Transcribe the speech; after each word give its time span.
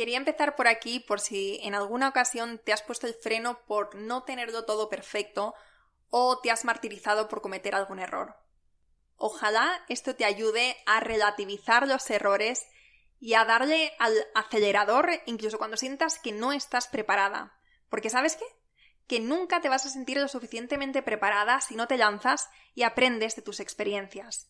Quería 0.00 0.16
empezar 0.16 0.56
por 0.56 0.66
aquí 0.66 0.98
por 0.98 1.20
si 1.20 1.60
en 1.62 1.74
alguna 1.74 2.08
ocasión 2.08 2.58
te 2.64 2.72
has 2.72 2.80
puesto 2.80 3.06
el 3.06 3.12
freno 3.12 3.60
por 3.66 3.94
no 3.96 4.22
tenerlo 4.22 4.64
todo 4.64 4.88
perfecto 4.88 5.54
o 6.08 6.38
te 6.38 6.50
has 6.50 6.64
martirizado 6.64 7.28
por 7.28 7.42
cometer 7.42 7.74
algún 7.74 7.98
error. 7.98 8.34
Ojalá 9.16 9.84
esto 9.90 10.16
te 10.16 10.24
ayude 10.24 10.74
a 10.86 11.00
relativizar 11.00 11.86
los 11.86 12.08
errores 12.08 12.66
y 13.18 13.34
a 13.34 13.44
darle 13.44 13.92
al 13.98 14.14
acelerador 14.34 15.10
incluso 15.26 15.58
cuando 15.58 15.76
sientas 15.76 16.18
que 16.18 16.32
no 16.32 16.54
estás 16.54 16.88
preparada. 16.88 17.52
Porque 17.90 18.08
¿sabes 18.08 18.36
qué? 18.36 18.46
Que 19.06 19.20
nunca 19.20 19.60
te 19.60 19.68
vas 19.68 19.84
a 19.84 19.90
sentir 19.90 20.16
lo 20.16 20.28
suficientemente 20.28 21.02
preparada 21.02 21.60
si 21.60 21.76
no 21.76 21.86
te 21.86 21.98
lanzas 21.98 22.48
y 22.74 22.84
aprendes 22.84 23.36
de 23.36 23.42
tus 23.42 23.60
experiencias. 23.60 24.49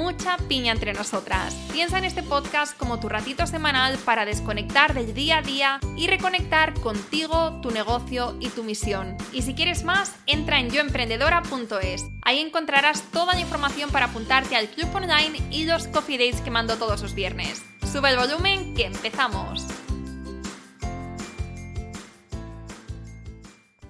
mucha 0.00 0.38
piña 0.48 0.72
entre 0.72 0.94
nosotras. 0.94 1.54
Piensa 1.72 1.98
en 1.98 2.04
este 2.04 2.22
podcast 2.22 2.74
como 2.76 2.98
tu 2.98 3.10
ratito 3.10 3.46
semanal 3.46 3.98
para 3.98 4.24
desconectar 4.24 4.94
del 4.94 5.12
día 5.12 5.38
a 5.38 5.42
día 5.42 5.78
y 5.94 6.06
reconectar 6.06 6.72
contigo, 6.80 7.60
tu 7.60 7.70
negocio 7.70 8.34
y 8.40 8.48
tu 8.48 8.64
misión. 8.64 9.18
Y 9.34 9.42
si 9.42 9.54
quieres 9.54 9.84
más, 9.84 10.14
entra 10.24 10.58
en 10.58 10.70
yoemprendedora.es. 10.70 12.06
Ahí 12.22 12.38
encontrarás 12.38 13.02
toda 13.12 13.34
la 13.34 13.40
información 13.40 13.90
para 13.90 14.06
apuntarte 14.06 14.56
al 14.56 14.68
club 14.68 14.88
online 14.94 15.38
y 15.50 15.66
los 15.66 15.86
coffee 15.88 16.16
dates 16.16 16.40
que 16.40 16.50
mando 16.50 16.78
todos 16.78 17.02
los 17.02 17.14
viernes. 17.14 17.62
Sube 17.92 18.08
el 18.08 18.16
volumen 18.16 18.74
que 18.74 18.86
empezamos. 18.86 19.66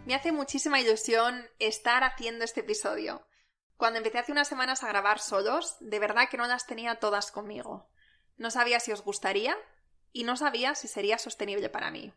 Me 0.06 0.16
hace 0.16 0.32
muchísima 0.32 0.80
ilusión 0.80 1.46
estar 1.60 2.02
haciendo 2.02 2.44
este 2.44 2.60
episodio. 2.60 3.22
Cuando 3.80 3.96
empecé 3.96 4.18
hace 4.18 4.32
unas 4.32 4.46
semanas 4.46 4.84
a 4.84 4.88
grabar 4.88 5.20
solos, 5.20 5.78
de 5.80 5.98
verdad 5.98 6.28
que 6.28 6.36
no 6.36 6.46
las 6.46 6.66
tenía 6.66 6.96
todas 6.96 7.32
conmigo. 7.32 7.88
No 8.36 8.50
sabía 8.50 8.78
si 8.78 8.92
os 8.92 9.02
gustaría 9.02 9.56
y 10.12 10.24
no 10.24 10.36
sabía 10.36 10.74
si 10.74 10.86
sería 10.86 11.16
sostenible 11.16 11.70
para 11.70 11.90
mí. 11.90 12.12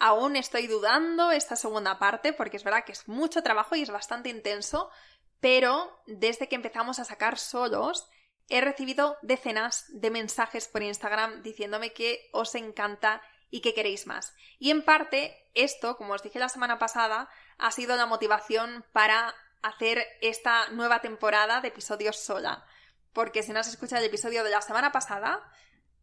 Aún 0.00 0.34
estoy 0.34 0.66
dudando 0.66 1.30
esta 1.30 1.54
segunda 1.54 2.00
parte 2.00 2.32
porque 2.32 2.56
es 2.56 2.64
verdad 2.64 2.82
que 2.84 2.90
es 2.90 3.06
mucho 3.06 3.44
trabajo 3.44 3.76
y 3.76 3.82
es 3.82 3.90
bastante 3.90 4.30
intenso, 4.30 4.90
pero 5.38 5.96
desde 6.08 6.48
que 6.48 6.56
empezamos 6.56 6.98
a 6.98 7.04
sacar 7.04 7.38
solos 7.38 8.08
he 8.48 8.60
recibido 8.60 9.16
decenas 9.22 9.84
de 9.90 10.10
mensajes 10.10 10.66
por 10.66 10.82
Instagram 10.82 11.40
diciéndome 11.44 11.92
que 11.92 12.28
os 12.32 12.52
encanta 12.56 13.22
y 13.48 13.60
que 13.60 13.74
queréis 13.74 14.08
más. 14.08 14.34
Y 14.58 14.72
en 14.72 14.84
parte 14.84 15.50
esto, 15.54 15.96
como 15.96 16.14
os 16.14 16.24
dije 16.24 16.40
la 16.40 16.48
semana 16.48 16.80
pasada, 16.80 17.28
ha 17.58 17.70
sido 17.70 17.94
la 17.94 18.06
motivación 18.06 18.84
para 18.92 19.32
hacer 19.66 20.06
esta 20.20 20.68
nueva 20.70 21.00
temporada 21.00 21.60
de 21.60 21.68
episodios 21.68 22.16
sola. 22.16 22.64
Porque 23.12 23.42
si 23.42 23.52
no 23.52 23.60
has 23.60 23.68
escuchado 23.68 24.00
el 24.00 24.08
episodio 24.08 24.44
de 24.44 24.50
la 24.50 24.60
semana 24.60 24.92
pasada, 24.92 25.42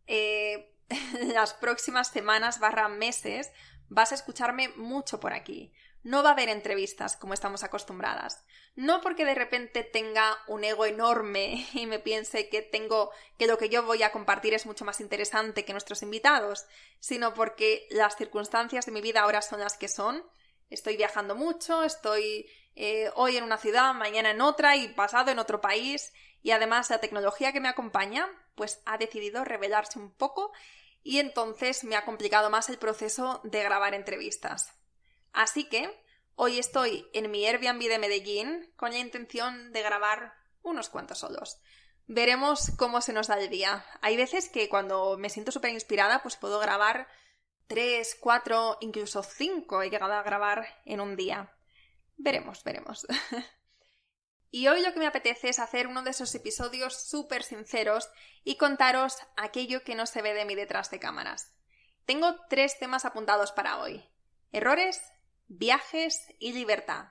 eh, 0.07 0.75
las 1.33 1.53
próximas 1.53 2.09
semanas 2.09 2.59
barra 2.59 2.89
meses 2.89 3.51
vas 3.89 4.11
a 4.11 4.15
escucharme 4.15 4.69
mucho 4.69 5.19
por 5.19 5.33
aquí. 5.33 5.73
No 6.03 6.21
va 6.21 6.29
a 6.29 6.33
haber 6.33 6.49
entrevistas 6.49 7.15
como 7.15 7.33
estamos 7.33 7.63
acostumbradas. 7.63 8.43
No 8.75 8.99
porque 8.99 9.23
de 9.23 9.35
repente 9.35 9.83
tenga 9.83 10.37
un 10.47 10.63
ego 10.63 10.85
enorme 10.85 11.67
y 11.73 11.85
me 11.85 11.99
piense 11.99 12.49
que 12.49 12.61
tengo 12.61 13.11
que 13.37 13.47
lo 13.47 13.57
que 13.57 13.69
yo 13.69 13.83
voy 13.83 14.03
a 14.03 14.11
compartir 14.11 14.53
es 14.53 14.65
mucho 14.65 14.83
más 14.83 14.99
interesante 14.99 15.63
que 15.63 15.73
nuestros 15.73 16.03
invitados, 16.03 16.65
sino 16.99 17.33
porque 17.33 17.87
las 17.89 18.17
circunstancias 18.17 18.85
de 18.85 18.91
mi 18.91 19.01
vida 19.01 19.21
ahora 19.21 19.41
son 19.41 19.59
las 19.61 19.77
que 19.77 19.87
son. 19.87 20.23
Estoy 20.69 20.97
viajando 20.97 21.35
mucho, 21.35 21.83
estoy 21.83 22.49
eh, 22.75 23.11
hoy 23.15 23.37
en 23.37 23.43
una 23.43 23.57
ciudad, 23.57 23.93
mañana 23.93 24.31
en 24.31 24.41
otra 24.41 24.75
y 24.75 24.87
pasado 24.89 25.31
en 25.31 25.39
otro 25.39 25.61
país 25.61 26.11
y 26.41 26.51
además 26.51 26.89
la 26.89 26.99
tecnología 26.99 27.53
que 27.53 27.59
me 27.59 27.69
acompaña 27.69 28.27
pues 28.55 28.81
ha 28.85 28.97
decidido 28.97 29.43
revelarse 29.43 29.99
un 29.99 30.11
poco 30.11 30.51
y 31.03 31.19
entonces 31.19 31.83
me 31.83 31.95
ha 31.95 32.05
complicado 32.05 32.49
más 32.49 32.69
el 32.69 32.77
proceso 32.77 33.41
de 33.43 33.63
grabar 33.63 33.93
entrevistas. 33.93 34.73
Así 35.31 35.65
que 35.65 35.89
hoy 36.35 36.59
estoy 36.59 37.07
en 37.13 37.29
mi 37.29 37.45
Airbnb 37.45 37.87
de 37.87 37.99
Medellín 37.99 38.73
con 38.75 38.91
la 38.91 38.99
intención 38.99 39.71
de 39.71 39.81
grabar 39.81 40.33
unos 40.61 40.89
cuantos 40.89 41.19
solos. 41.19 41.59
Veremos 42.07 42.71
cómo 42.77 43.01
se 43.01 43.13
nos 43.13 43.27
da 43.27 43.39
el 43.39 43.49
día. 43.49 43.85
Hay 44.01 44.17
veces 44.17 44.49
que 44.49 44.67
cuando 44.67 45.17
me 45.17 45.29
siento 45.29 45.51
súper 45.51 45.71
inspirada, 45.71 46.21
pues 46.21 46.35
puedo 46.35 46.59
grabar 46.59 47.07
tres, 47.67 48.17
cuatro, 48.19 48.77
incluso 48.81 49.23
cinco 49.23 49.81
he 49.81 49.89
llegado 49.89 50.13
a 50.13 50.23
grabar 50.23 50.65
en 50.85 50.99
un 50.99 51.15
día. 51.15 51.52
Veremos, 52.23 52.63
veremos. 52.63 53.05
Y 54.55 54.67
hoy 54.67 54.83
lo 54.83 54.93
que 54.93 54.99
me 54.99 55.07
apetece 55.07 55.49
es 55.49 55.57
hacer 55.57 55.87
uno 55.87 56.03
de 56.03 56.11
esos 56.11 56.35
episodios 56.35 57.09
súper 57.09 57.41
sinceros 57.41 58.07
y 58.43 58.57
contaros 58.57 59.17
aquello 59.35 59.83
que 59.83 59.95
no 59.95 60.05
se 60.05 60.21
ve 60.21 60.35
de 60.35 60.45
mí 60.45 60.53
detrás 60.53 60.91
de 60.91 60.99
cámaras. 60.99 61.51
Tengo 62.05 62.35
tres 62.51 62.77
temas 62.77 63.03
apuntados 63.03 63.51
para 63.51 63.79
hoy. 63.79 64.07
Errores, 64.51 65.01
viajes 65.47 66.21
y 66.37 66.53
libertad. 66.53 67.07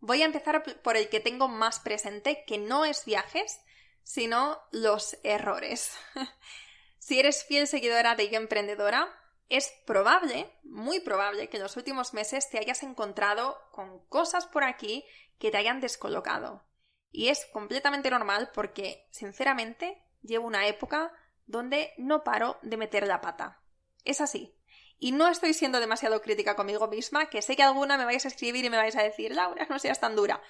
Voy 0.00 0.20
a 0.20 0.26
empezar 0.26 0.62
por 0.82 0.98
el 0.98 1.08
que 1.08 1.18
tengo 1.18 1.48
más 1.48 1.80
presente, 1.80 2.44
que 2.46 2.58
no 2.58 2.84
es 2.84 3.06
viajes, 3.06 3.58
sino 4.02 4.60
los 4.70 5.16
errores. 5.22 5.96
si 6.98 7.18
eres 7.18 7.42
fiel 7.46 7.66
seguidora 7.68 8.16
de 8.16 8.28
Yo 8.28 8.36
Emprendedora, 8.36 9.08
es 9.48 9.72
probable, 9.86 10.50
muy 10.64 11.00
probable, 11.00 11.48
que 11.48 11.56
en 11.56 11.62
los 11.62 11.76
últimos 11.76 12.14
meses 12.14 12.50
te 12.50 12.58
hayas 12.58 12.82
encontrado 12.82 13.58
con 13.70 14.04
cosas 14.06 14.46
por 14.46 14.64
aquí 14.64 15.04
que 15.38 15.50
te 15.50 15.56
hayan 15.56 15.80
descolocado. 15.80 16.64
Y 17.10 17.28
es 17.28 17.46
completamente 17.46 18.10
normal 18.10 18.50
porque, 18.52 19.06
sinceramente, 19.10 20.02
llevo 20.22 20.46
una 20.46 20.66
época 20.66 21.12
donde 21.46 21.94
no 21.96 22.24
paro 22.24 22.58
de 22.62 22.76
meter 22.76 23.06
la 23.06 23.20
pata. 23.20 23.62
Es 24.04 24.20
así. 24.20 24.54
Y 24.98 25.12
no 25.12 25.28
estoy 25.28 25.54
siendo 25.54 25.78
demasiado 25.78 26.20
crítica 26.22 26.56
conmigo 26.56 26.88
misma, 26.88 27.26
que 27.26 27.42
sé 27.42 27.54
que 27.54 27.62
alguna 27.62 27.98
me 27.98 28.04
vais 28.04 28.24
a 28.24 28.28
escribir 28.28 28.64
y 28.64 28.70
me 28.70 28.78
vais 28.78 28.96
a 28.96 29.02
decir, 29.02 29.34
Laura, 29.34 29.66
no 29.68 29.78
seas 29.78 30.00
tan 30.00 30.16
dura. 30.16 30.42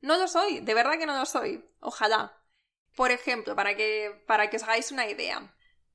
No 0.00 0.16
lo 0.18 0.28
soy, 0.28 0.60
de 0.60 0.74
verdad 0.74 0.98
que 0.98 1.06
no 1.06 1.16
lo 1.16 1.24
soy. 1.26 1.64
Ojalá. 1.80 2.38
Por 2.94 3.10
ejemplo, 3.10 3.56
para 3.56 3.74
que, 3.74 4.22
para 4.26 4.50
que 4.50 4.58
os 4.58 4.62
hagáis 4.62 4.92
una 4.92 5.08
idea. 5.08 5.54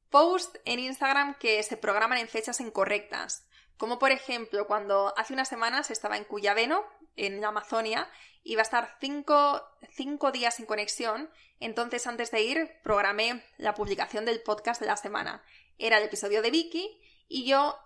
Post 0.09 0.55
en 0.65 0.79
Instagram 0.79 1.35
que 1.39 1.61
se 1.63 1.77
programan 1.77 2.17
en 2.17 2.27
fechas 2.27 2.59
incorrectas. 2.59 3.45
Como 3.77 3.99
por 3.99 4.11
ejemplo, 4.11 4.67
cuando 4.67 5.13
hace 5.17 5.33
unas 5.33 5.47
semanas 5.47 5.91
estaba 5.91 6.17
en 6.17 6.25
Cuyabeno, 6.25 6.83
en 7.15 7.41
la 7.41 7.49
Amazonia, 7.49 8.09
iba 8.43 8.61
a 8.61 8.63
estar 8.63 8.97
cinco, 8.99 9.61
cinco 9.91 10.31
días 10.31 10.55
sin 10.55 10.65
conexión, 10.65 11.29
entonces 11.59 12.07
antes 12.07 12.31
de 12.31 12.41
ir 12.41 12.71
programé 12.83 13.43
la 13.57 13.73
publicación 13.73 14.25
del 14.25 14.41
podcast 14.41 14.81
de 14.81 14.87
la 14.87 14.97
semana. 14.97 15.43
Era 15.77 15.97
el 15.97 16.03
episodio 16.05 16.41
de 16.41 16.51
Vicky 16.51 17.01
y 17.27 17.45
yo 17.45 17.77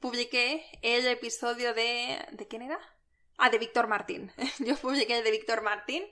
publiqué 0.00 0.64
el 0.82 1.06
episodio 1.06 1.74
de... 1.74 2.24
¿De 2.32 2.48
quién 2.48 2.62
era? 2.62 2.78
Ah, 3.38 3.50
de 3.50 3.58
Víctor 3.58 3.86
Martín. 3.86 4.32
yo 4.58 4.76
publiqué 4.76 5.18
el 5.18 5.24
de 5.24 5.30
Víctor 5.30 5.62
Martín 5.62 6.04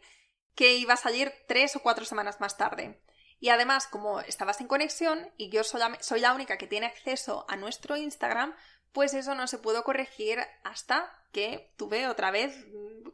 que 0.55 0.75
iba 0.75 0.95
a 0.95 0.97
salir 0.97 1.33
tres 1.47 1.77
o 1.77 1.81
cuatro 1.81 2.05
semanas 2.05 2.41
más 2.41 2.57
tarde. 2.57 3.01
Y 3.41 3.51
además, 3.51 3.87
como 3.87 4.21
estaba 4.21 4.53
sin 4.53 4.67
conexión 4.67 5.33
y 5.37 5.49
yo 5.51 5.63
soy 5.65 6.21
la 6.21 6.35
única 6.35 6.59
que 6.59 6.67
tiene 6.67 6.87
acceso 6.87 7.47
a 7.49 7.57
nuestro 7.57 7.97
Instagram, 7.97 8.55
pues 8.93 9.15
eso 9.15 9.35
no 9.35 9.47
se 9.47 9.59
pudo 9.59 9.85
corregir 9.85 10.41
hasta 10.65 11.13
que 11.33 11.73
tuve 11.77 12.09
otra 12.09 12.31
vez 12.31 12.67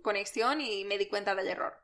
conexión 0.02 0.60
y 0.60 0.84
me 0.84 0.98
di 0.98 1.06
cuenta 1.06 1.34
del 1.34 1.48
error. 1.48 1.74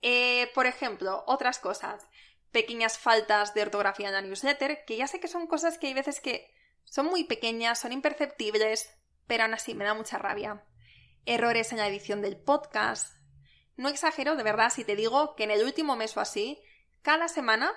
Eh, 0.00 0.50
por 0.54 0.66
ejemplo, 0.66 1.22
otras 1.26 1.58
cosas, 1.58 2.04
pequeñas 2.50 2.98
faltas 2.98 3.54
de 3.54 3.62
ortografía 3.62 4.08
en 4.08 4.14
la 4.14 4.22
newsletter, 4.22 4.84
que 4.84 4.96
ya 4.96 5.06
sé 5.06 5.20
que 5.20 5.28
son 5.28 5.46
cosas 5.46 5.78
que 5.78 5.88
hay 5.88 5.94
veces 5.94 6.20
que 6.20 6.52
son 6.84 7.06
muy 7.06 7.24
pequeñas, 7.24 7.80
son 7.80 7.92
imperceptibles, 7.92 8.92
pero 9.26 9.44
aún 9.44 9.54
así 9.54 9.74
me 9.74 9.84
da 9.84 9.94
mucha 9.94 10.18
rabia. 10.18 10.64
Errores 11.24 11.72
en 11.72 11.78
la 11.78 11.86
edición 11.86 12.20
del 12.22 12.36
podcast. 12.36 13.16
No 13.76 13.88
exagero, 13.88 14.36
de 14.36 14.42
verdad, 14.42 14.70
si 14.70 14.84
te 14.84 14.96
digo 14.96 15.36
que 15.36 15.44
en 15.44 15.52
el 15.52 15.64
último 15.64 15.96
mes 15.96 16.16
o 16.16 16.20
así, 16.20 16.60
cada 17.02 17.28
semana, 17.28 17.72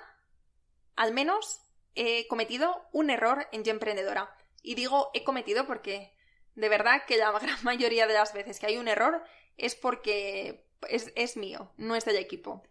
al 0.94 1.12
menos, 1.12 1.60
he 1.94 2.26
cometido 2.28 2.86
un 2.92 3.10
error 3.10 3.48
en 3.52 3.64
Yo 3.64 3.72
Emprendedora. 3.72 4.34
Y 4.62 4.74
digo 4.74 5.10
he 5.14 5.24
cometido 5.24 5.66
porque 5.66 6.12
de 6.54 6.68
verdad 6.68 7.02
que 7.06 7.16
la 7.16 7.30
gran 7.38 7.62
mayoría 7.62 8.06
de 8.06 8.14
las 8.14 8.32
veces 8.32 8.58
que 8.58 8.66
hay 8.66 8.78
un 8.78 8.88
error 8.88 9.22
es 9.56 9.74
porque 9.74 10.66
es, 10.88 11.36
mío, 11.36 11.72
no 11.76 11.96
es 11.96 12.04
del 12.04 12.16
equipo. 12.16 12.62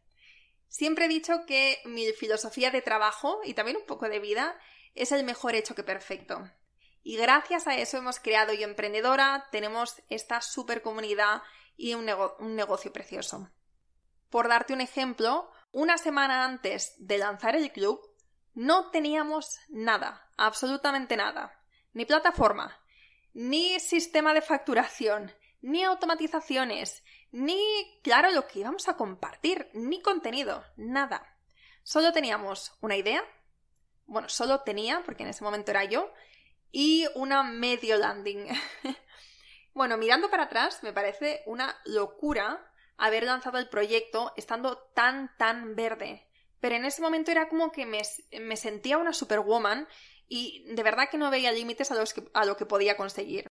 Siempre 0.67 1.05
he 1.05 1.09
dicho 1.09 1.45
que 1.45 1.79
mi 1.85 2.11
filosofía 2.13 2.71
de 2.71 2.81
trabajo 2.81 3.39
y 3.43 3.53
también 3.53 3.77
un 3.77 3.85
poco 3.85 4.09
de 4.09 4.19
vida 4.19 4.59
es 4.93 5.11
el 5.11 5.23
mejor 5.23 5.55
hecho 5.55 5.75
que 5.75 5.83
perfecto. 5.83 6.49
Y 7.03 7.17
gracias 7.17 7.67
a 7.67 7.77
eso 7.77 7.97
hemos 7.97 8.19
creado 8.19 8.53
Yo 8.53 8.65
Emprendedora, 8.65 9.47
tenemos 9.51 10.01
esta 10.09 10.41
super 10.41 10.81
comunidad 10.81 11.41
y 11.77 11.93
un, 11.93 12.09
un 12.39 12.55
negocio 12.55 12.91
precioso. 12.91 13.49
Por 14.29 14.47
darte 14.47 14.73
un 14.73 14.81
ejemplo, 14.81 15.51
una 15.75 15.97
semana 15.97 16.45
antes 16.45 16.95
de 16.99 17.17
lanzar 17.17 17.53
el 17.57 17.69
club, 17.69 17.99
no 18.53 18.91
teníamos 18.91 19.59
nada, 19.67 20.25
absolutamente 20.37 21.17
nada. 21.17 21.61
Ni 21.91 22.05
plataforma, 22.05 22.79
ni 23.33 23.77
sistema 23.81 24.33
de 24.33 24.41
facturación, 24.41 25.33
ni 25.61 25.83
automatizaciones, 25.83 27.03
ni, 27.33 27.59
claro, 28.03 28.31
lo 28.31 28.47
que 28.47 28.59
íbamos 28.59 28.87
a 28.87 28.95
compartir, 28.95 29.69
ni 29.73 30.01
contenido, 30.01 30.63
nada. 30.77 31.27
Solo 31.83 32.13
teníamos 32.13 32.77
una 32.79 32.95
idea, 32.95 33.21
bueno, 34.05 34.29
solo 34.29 34.61
tenía, 34.61 35.03
porque 35.03 35.23
en 35.23 35.29
ese 35.29 35.43
momento 35.43 35.71
era 35.71 35.83
yo, 35.83 36.09
y 36.71 37.05
una 37.15 37.43
medio 37.43 37.97
landing. 37.97 38.47
bueno, 39.73 39.97
mirando 39.97 40.29
para 40.29 40.43
atrás, 40.43 40.83
me 40.83 40.93
parece 40.93 41.43
una 41.45 41.77
locura 41.83 42.65
haber 42.97 43.23
lanzado 43.23 43.57
el 43.57 43.69
proyecto 43.69 44.33
estando 44.35 44.77
tan, 44.93 45.35
tan 45.37 45.75
verde. 45.75 46.27
Pero 46.59 46.75
en 46.75 46.85
ese 46.85 47.01
momento 47.01 47.31
era 47.31 47.49
como 47.49 47.71
que 47.71 47.85
me, 47.85 48.01
me 48.41 48.57
sentía 48.57 48.97
una 48.97 49.13
superwoman 49.13 49.87
y 50.27 50.65
de 50.73 50.83
verdad 50.83 51.09
que 51.09 51.17
no 51.17 51.29
veía 51.29 51.51
límites 51.51 51.91
a, 51.91 52.03
a 52.33 52.45
lo 52.45 52.57
que 52.57 52.65
podía 52.65 52.97
conseguir. 52.97 53.47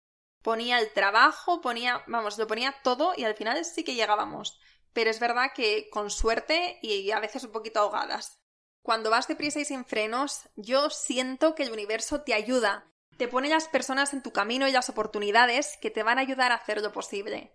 Ponía 0.43 0.79
el 0.79 0.93
trabajo, 0.93 1.61
ponía, 1.61 2.03
vamos, 2.07 2.39
lo 2.39 2.47
ponía 2.47 2.75
todo 2.83 3.13
y 3.17 3.25
al 3.25 3.35
final 3.35 3.65
sí 3.65 3.85
que 3.85 3.95
llegábamos. 3.95 4.59
Pero 4.93 5.11
es 5.11 5.21
verdad 5.21 5.53
que 5.55 5.89
con 5.91 6.11
suerte 6.11 6.79
y 6.83 7.11
a 7.11 7.21
veces 7.21 7.45
un 7.45 7.53
poquito 7.53 7.81
ahogadas. 7.81 8.39
Cuando 8.83 9.11
vas 9.11 9.29
deprisa 9.29 9.61
y 9.61 9.65
sin 9.65 9.85
frenos, 9.85 10.49
yo 10.57 10.91
siento 10.91 11.55
que 11.55 11.65
el 11.65 11.73
universo 11.73 12.23
te 12.23 12.33
ayuda, 12.33 12.91
te 13.19 13.29
pone 13.29 13.49
las 13.49 13.69
personas 13.69 14.15
en 14.15 14.23
tu 14.23 14.33
camino 14.33 14.67
y 14.69 14.73
las 14.73 14.89
oportunidades 14.89 15.77
que 15.81 15.91
te 15.91 16.03
van 16.03 16.19
a 16.19 16.23
ayudar 16.23 16.53
a 16.53 16.57
hacer 16.57 16.81
lo 16.81 16.93
posible. 16.93 17.55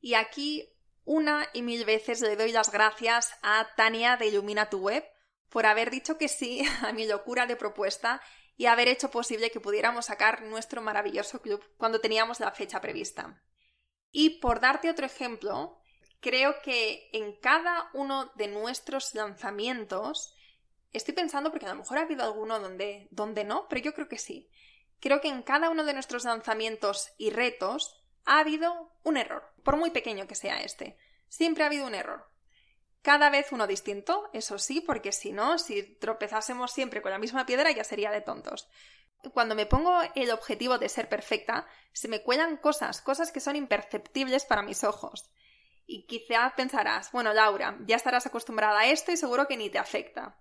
Y 0.00 0.14
aquí 0.14 0.71
una 1.04 1.48
y 1.52 1.62
mil 1.62 1.84
veces 1.84 2.20
le 2.20 2.36
doy 2.36 2.52
las 2.52 2.70
gracias 2.70 3.32
a 3.42 3.68
Tania 3.76 4.16
de 4.16 4.26
Ilumina 4.26 4.70
tu 4.70 4.78
Web 4.78 5.04
por 5.48 5.66
haber 5.66 5.90
dicho 5.90 6.18
que 6.18 6.28
sí 6.28 6.62
a 6.82 6.92
mi 6.92 7.06
locura 7.06 7.46
de 7.46 7.56
propuesta 7.56 8.22
y 8.56 8.66
haber 8.66 8.88
hecho 8.88 9.10
posible 9.10 9.50
que 9.50 9.60
pudiéramos 9.60 10.06
sacar 10.06 10.42
nuestro 10.42 10.82
maravilloso 10.82 11.40
club 11.40 11.62
cuando 11.76 12.00
teníamos 12.00 12.40
la 12.40 12.52
fecha 12.52 12.80
prevista. 12.80 13.42
Y 14.10 14.40
por 14.40 14.60
darte 14.60 14.90
otro 14.90 15.06
ejemplo, 15.06 15.80
creo 16.20 16.60
que 16.62 17.08
en 17.12 17.34
cada 17.40 17.90
uno 17.94 18.30
de 18.36 18.48
nuestros 18.48 19.14
lanzamientos, 19.14 20.36
estoy 20.92 21.14
pensando 21.14 21.50
porque 21.50 21.66
a 21.66 21.70
lo 21.70 21.76
mejor 21.76 21.98
ha 21.98 22.02
habido 22.02 22.22
alguno 22.22 22.60
donde, 22.60 23.08
donde 23.10 23.44
no, 23.44 23.66
pero 23.68 23.82
yo 23.82 23.94
creo 23.94 24.08
que 24.08 24.18
sí. 24.18 24.50
Creo 25.00 25.20
que 25.20 25.28
en 25.28 25.42
cada 25.42 25.70
uno 25.70 25.82
de 25.84 25.94
nuestros 25.94 26.24
lanzamientos 26.24 27.12
y 27.18 27.30
retos 27.30 28.01
ha 28.24 28.38
habido 28.38 28.92
un 29.02 29.16
error, 29.16 29.52
por 29.64 29.76
muy 29.76 29.90
pequeño 29.90 30.26
que 30.26 30.34
sea 30.34 30.60
este. 30.60 30.96
Siempre 31.28 31.64
ha 31.64 31.66
habido 31.66 31.86
un 31.86 31.94
error. 31.94 32.28
Cada 33.02 33.30
vez 33.30 33.50
uno 33.50 33.66
distinto, 33.66 34.30
eso 34.32 34.58
sí, 34.58 34.80
porque 34.80 35.12
si 35.12 35.32
no, 35.32 35.58
si 35.58 35.82
tropezásemos 35.96 36.70
siempre 36.70 37.02
con 37.02 37.10
la 37.10 37.18
misma 37.18 37.46
piedra 37.46 37.70
ya 37.72 37.82
sería 37.82 38.12
de 38.12 38.20
tontos. 38.20 38.68
Cuando 39.34 39.54
me 39.54 39.66
pongo 39.66 40.00
el 40.14 40.30
objetivo 40.30 40.78
de 40.78 40.88
ser 40.88 41.08
perfecta, 41.08 41.66
se 41.92 42.08
me 42.08 42.22
cuelan 42.22 42.56
cosas, 42.56 43.00
cosas 43.00 43.32
que 43.32 43.40
son 43.40 43.56
imperceptibles 43.56 44.44
para 44.44 44.62
mis 44.62 44.84
ojos. 44.84 45.30
Y 45.86 46.06
quizá 46.06 46.54
pensarás, 46.56 47.10
bueno, 47.12 47.32
Laura, 47.32 47.76
ya 47.86 47.96
estarás 47.96 48.26
acostumbrada 48.26 48.80
a 48.80 48.86
esto 48.86 49.10
y 49.10 49.16
seguro 49.16 49.48
que 49.48 49.56
ni 49.56 49.68
te 49.68 49.78
afecta. 49.78 50.38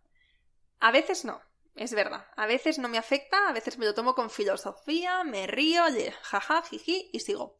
A 0.79 0.91
veces 0.91 1.25
no, 1.25 1.41
es 1.75 1.93
verdad. 1.93 2.27
A 2.35 2.45
veces 2.45 2.79
no 2.79 2.89
me 2.89 2.97
afecta, 2.97 3.47
a 3.47 3.53
veces 3.53 3.77
me 3.77 3.85
lo 3.85 3.93
tomo 3.93 4.13
con 4.13 4.29
filosofía, 4.29 5.23
me 5.23 5.47
río, 5.47 5.83
jaja, 6.21 6.61
jiji 6.63 7.09
y 7.11 7.19
sigo. 7.19 7.59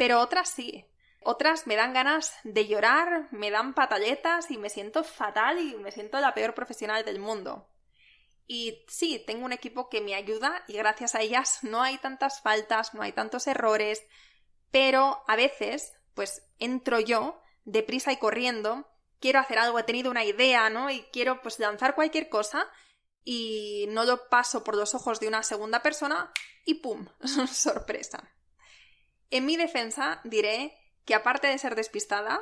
Pero 0.00 0.18
otras 0.20 0.48
sí. 0.48 0.86
Otras 1.22 1.66
me 1.66 1.76
dan 1.76 1.92
ganas 1.92 2.32
de 2.42 2.66
llorar, 2.66 3.28
me 3.32 3.50
dan 3.50 3.74
patalletas 3.74 4.50
y 4.50 4.56
me 4.56 4.70
siento 4.70 5.04
fatal 5.04 5.58
y 5.58 5.76
me 5.76 5.92
siento 5.92 6.18
la 6.20 6.32
peor 6.32 6.54
profesional 6.54 7.04
del 7.04 7.18
mundo. 7.18 7.68
Y 8.46 8.82
sí, 8.88 9.22
tengo 9.26 9.44
un 9.44 9.52
equipo 9.52 9.90
que 9.90 10.00
me 10.00 10.14
ayuda 10.14 10.64
y 10.68 10.78
gracias 10.78 11.14
a 11.14 11.20
ellas 11.20 11.58
no 11.64 11.82
hay 11.82 11.98
tantas 11.98 12.40
faltas, 12.40 12.94
no 12.94 13.02
hay 13.02 13.12
tantos 13.12 13.46
errores, 13.46 14.02
pero 14.70 15.22
a 15.28 15.36
veces, 15.36 15.92
pues 16.14 16.48
entro 16.58 16.98
yo, 16.98 17.38
deprisa 17.66 18.10
y 18.10 18.16
corriendo, 18.16 18.88
quiero 19.18 19.38
hacer 19.38 19.58
algo, 19.58 19.78
he 19.78 19.82
tenido 19.82 20.10
una 20.10 20.24
idea, 20.24 20.70
¿no? 20.70 20.88
Y 20.88 21.02
quiero 21.12 21.42
pues 21.42 21.58
lanzar 21.58 21.94
cualquier 21.94 22.30
cosa 22.30 22.66
y 23.22 23.84
no 23.90 24.04
lo 24.04 24.30
paso 24.30 24.64
por 24.64 24.76
los 24.76 24.94
ojos 24.94 25.20
de 25.20 25.28
una 25.28 25.42
segunda 25.42 25.82
persona 25.82 26.32
y 26.64 26.76
¡pum! 26.76 27.06
sorpresa. 27.52 28.26
En 29.30 29.46
mi 29.46 29.56
defensa 29.56 30.20
diré 30.24 30.76
que 31.04 31.14
aparte 31.14 31.46
de 31.46 31.58
ser 31.58 31.76
despistada, 31.76 32.40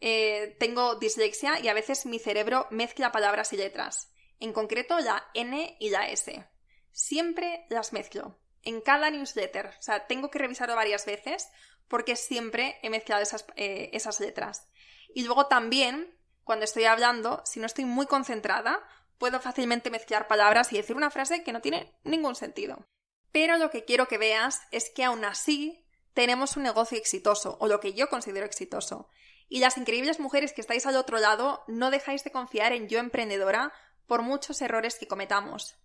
eh, 0.00 0.56
tengo 0.58 0.96
dislexia 0.96 1.60
y 1.60 1.68
a 1.68 1.74
veces 1.74 2.06
mi 2.06 2.18
cerebro 2.18 2.66
mezcla 2.70 3.12
palabras 3.12 3.52
y 3.52 3.56
letras, 3.56 4.12
en 4.40 4.52
concreto 4.52 4.98
la 4.98 5.26
N 5.34 5.76
y 5.78 5.90
la 5.90 6.08
S. 6.08 6.46
Siempre 6.92 7.66
las 7.70 7.92
mezclo, 7.92 8.38
en 8.62 8.80
cada 8.80 9.10
newsletter, 9.10 9.66
o 9.78 9.82
sea, 9.82 10.06
tengo 10.06 10.30
que 10.30 10.38
revisarlo 10.38 10.74
varias 10.74 11.06
veces 11.06 11.48
porque 11.88 12.16
siempre 12.16 12.78
he 12.82 12.90
mezclado 12.90 13.22
esas, 13.22 13.46
eh, 13.56 13.90
esas 13.92 14.20
letras. 14.20 14.68
Y 15.14 15.24
luego 15.24 15.46
también, 15.46 16.18
cuando 16.42 16.64
estoy 16.64 16.84
hablando, 16.84 17.42
si 17.44 17.60
no 17.60 17.66
estoy 17.66 17.84
muy 17.84 18.06
concentrada, 18.06 18.82
puedo 19.18 19.40
fácilmente 19.40 19.90
mezclar 19.90 20.26
palabras 20.26 20.72
y 20.72 20.76
decir 20.76 20.96
una 20.96 21.10
frase 21.10 21.44
que 21.44 21.52
no 21.52 21.60
tiene 21.60 21.94
ningún 22.04 22.34
sentido. 22.34 22.86
Pero 23.32 23.56
lo 23.58 23.70
que 23.70 23.84
quiero 23.84 24.08
que 24.08 24.18
veas 24.18 24.60
es 24.70 24.90
que 24.90 25.04
aún 25.04 25.24
así 25.24 25.83
tenemos 26.14 26.56
un 26.56 26.62
negocio 26.62 26.96
exitoso, 26.96 27.56
o 27.60 27.66
lo 27.66 27.80
que 27.80 27.92
yo 27.92 28.08
considero 28.08 28.46
exitoso. 28.46 29.08
Y 29.48 29.60
las 29.60 29.76
increíbles 29.76 30.20
mujeres 30.20 30.52
que 30.52 30.60
estáis 30.60 30.86
al 30.86 30.96
otro 30.96 31.18
lado, 31.18 31.62
no 31.66 31.90
dejáis 31.90 32.24
de 32.24 32.32
confiar 32.32 32.72
en 32.72 32.88
yo 32.88 32.98
emprendedora 32.98 33.72
por 34.06 34.22
muchos 34.22 34.62
errores 34.62 34.96
que 34.96 35.08
cometamos. 35.08 35.76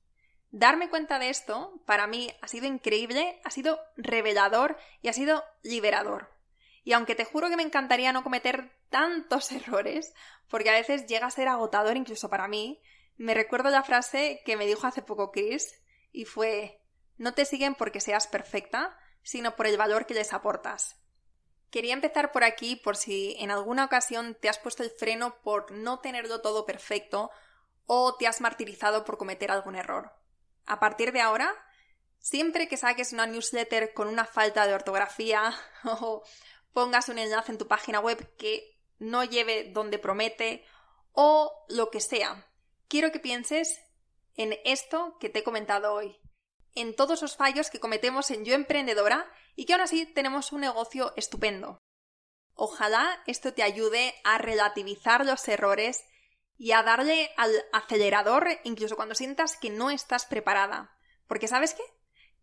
Darme 0.51 0.89
cuenta 0.89 1.19
de 1.19 1.29
esto, 1.29 1.81
para 1.85 2.07
mí, 2.07 2.33
ha 2.41 2.47
sido 2.47 2.67
increíble, 2.67 3.39
ha 3.43 3.51
sido 3.51 3.79
revelador 3.97 4.77
y 5.01 5.09
ha 5.09 5.13
sido 5.13 5.43
liberador. 5.61 6.31
Y 6.83 6.93
aunque 6.93 7.15
te 7.15 7.25
juro 7.25 7.49
que 7.49 7.57
me 7.57 7.63
encantaría 7.63 8.13
no 8.13 8.23
cometer 8.23 8.71
tantos 8.89 9.51
errores, 9.51 10.13
porque 10.47 10.69
a 10.69 10.73
veces 10.73 11.05
llega 11.05 11.27
a 11.27 11.31
ser 11.31 11.47
agotador 11.47 11.97
incluso 11.97 12.29
para 12.29 12.47
mí, 12.47 12.81
me 13.17 13.33
recuerdo 13.33 13.69
la 13.69 13.83
frase 13.83 14.41
que 14.45 14.55
me 14.55 14.65
dijo 14.65 14.87
hace 14.87 15.01
poco 15.01 15.31
Chris, 15.31 15.81
y 16.11 16.25
fue 16.25 16.81
no 17.17 17.33
te 17.33 17.45
siguen 17.45 17.75
porque 17.75 17.99
seas 17.99 18.27
perfecta, 18.27 18.97
sino 19.29 19.55
por 19.55 19.67
el 19.67 19.77
valor 19.77 20.07
que 20.07 20.15
les 20.15 20.33
aportas. 20.33 20.95
Quería 21.69 21.93
empezar 21.93 22.31
por 22.31 22.43
aquí 22.43 22.75
por 22.75 22.97
si 22.97 23.35
en 23.37 23.51
alguna 23.51 23.85
ocasión 23.85 24.33
te 24.33 24.49
has 24.49 24.57
puesto 24.57 24.81
el 24.81 24.89
freno 24.89 25.39
por 25.43 25.71
no 25.71 25.99
tenerlo 25.99 26.41
todo 26.41 26.65
perfecto 26.65 27.29
o 27.85 28.15
te 28.15 28.25
has 28.25 28.41
martirizado 28.41 29.05
por 29.05 29.19
cometer 29.19 29.51
algún 29.51 29.75
error. 29.75 30.11
A 30.65 30.79
partir 30.79 31.11
de 31.11 31.21
ahora, 31.21 31.53
siempre 32.17 32.67
que 32.67 32.75
saques 32.75 33.13
una 33.13 33.27
newsletter 33.27 33.93
con 33.93 34.07
una 34.07 34.25
falta 34.25 34.65
de 34.65 34.73
ortografía 34.73 35.53
o 35.83 36.23
pongas 36.73 37.07
un 37.09 37.19
enlace 37.19 37.51
en 37.51 37.59
tu 37.59 37.67
página 37.67 37.99
web 37.99 38.35
que 38.35 38.79
no 38.97 39.23
lleve 39.23 39.69
donde 39.71 39.99
promete 39.99 40.65
o 41.11 41.65
lo 41.69 41.91
que 41.91 42.01
sea, 42.01 42.47
quiero 42.87 43.11
que 43.11 43.19
pienses 43.19 43.79
en 44.37 44.57
esto 44.65 45.17
que 45.19 45.29
te 45.29 45.39
he 45.39 45.43
comentado 45.43 45.93
hoy 45.93 46.19
en 46.75 46.95
todos 46.95 47.21
los 47.21 47.35
fallos 47.35 47.69
que 47.69 47.79
cometemos 47.79 48.31
en 48.31 48.45
Yo 48.45 48.53
Emprendedora 48.53 49.31
y 49.55 49.65
que 49.65 49.73
aún 49.73 49.81
así 49.81 50.05
tenemos 50.05 50.51
un 50.51 50.61
negocio 50.61 51.13
estupendo. 51.15 51.79
Ojalá 52.53 53.23
esto 53.25 53.53
te 53.53 53.63
ayude 53.63 54.13
a 54.23 54.37
relativizar 54.37 55.25
los 55.25 55.47
errores 55.47 56.03
y 56.57 56.73
a 56.73 56.83
darle 56.83 57.31
al 57.37 57.51
acelerador 57.71 58.47
incluso 58.65 58.97
cuando 58.97 59.15
sientas 59.15 59.57
que 59.57 59.69
no 59.69 59.89
estás 59.89 60.25
preparada. 60.25 60.95
Porque 61.25 61.47
¿sabes 61.47 61.73
qué? 61.73 61.83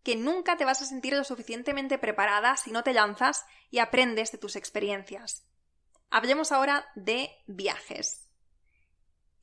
Que 0.03 0.15
nunca 0.15 0.57
te 0.57 0.65
vas 0.65 0.81
a 0.81 0.85
sentir 0.85 1.13
lo 1.13 1.23
suficientemente 1.23 1.99
preparada 1.99 2.57
si 2.57 2.71
no 2.71 2.83
te 2.83 2.93
lanzas 2.93 3.45
y 3.69 3.79
aprendes 3.79 4.31
de 4.31 4.39
tus 4.39 4.55
experiencias. 4.55 5.45
Hablemos 6.09 6.51
ahora 6.51 6.89
de 6.95 7.29
viajes. 7.45 8.27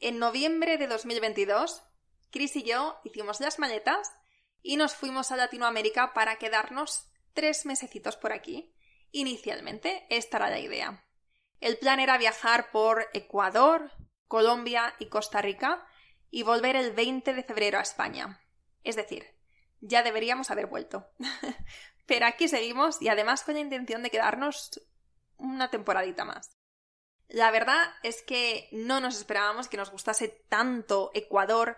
En 0.01 0.19
noviembre 0.19 0.77
de 0.77 0.89
2022, 0.89 1.83
Chris 2.31 2.57
y 2.57 2.65
yo 2.65 2.99
hicimos 3.05 3.41
las 3.41 3.61
maletas 3.61 4.11
y 4.65 4.79
nos 4.79 4.95
fuimos 4.95 5.31
a 5.31 5.37
Latinoamérica 5.37 6.15
para 6.15 6.37
quedarnos 6.37 7.07
tres 7.35 7.67
mesecitos 7.67 8.17
por 8.17 8.33
aquí. 8.33 8.75
Inicialmente, 9.13 10.07
esta 10.09 10.39
era 10.39 10.49
la 10.49 10.59
idea. 10.59 11.07
El 11.61 11.77
plan 11.77 12.01
era 12.01 12.17
viajar 12.17 12.71
por 12.73 13.07
Ecuador, 13.13 13.93
Colombia 14.27 14.95
y 14.99 15.07
Costa 15.07 15.43
Rica 15.43 15.87
y 16.31 16.43
volver 16.45 16.77
el 16.77 16.93
20 16.93 17.35
de 17.35 17.45
febrero 17.45 17.79
a 17.79 17.83
España. 17.83 18.41
Es 18.83 18.97
decir, 18.97 19.27
ya 19.81 20.03
deberíamos 20.03 20.51
haber 20.51 20.67
vuelto. 20.67 21.11
Pero 22.07 22.27
aquí 22.27 22.49
seguimos 22.49 23.01
y 23.03 23.09
además 23.09 23.45
con 23.45 23.55
la 23.55 23.61
intención 23.61 24.03
de 24.03 24.11
quedarnos 24.11 24.81
una 25.37 25.71
temporadita 25.71 26.25
más. 26.25 26.57
La 27.29 27.51
verdad 27.51 27.83
es 28.03 28.23
que 28.23 28.69
no 28.73 29.01
nos 29.01 29.19
esperábamos 29.19 29.69
que 29.69 29.77
nos 29.77 29.91
gustase 29.91 30.29
tanto 30.49 31.11
Ecuador, 31.13 31.77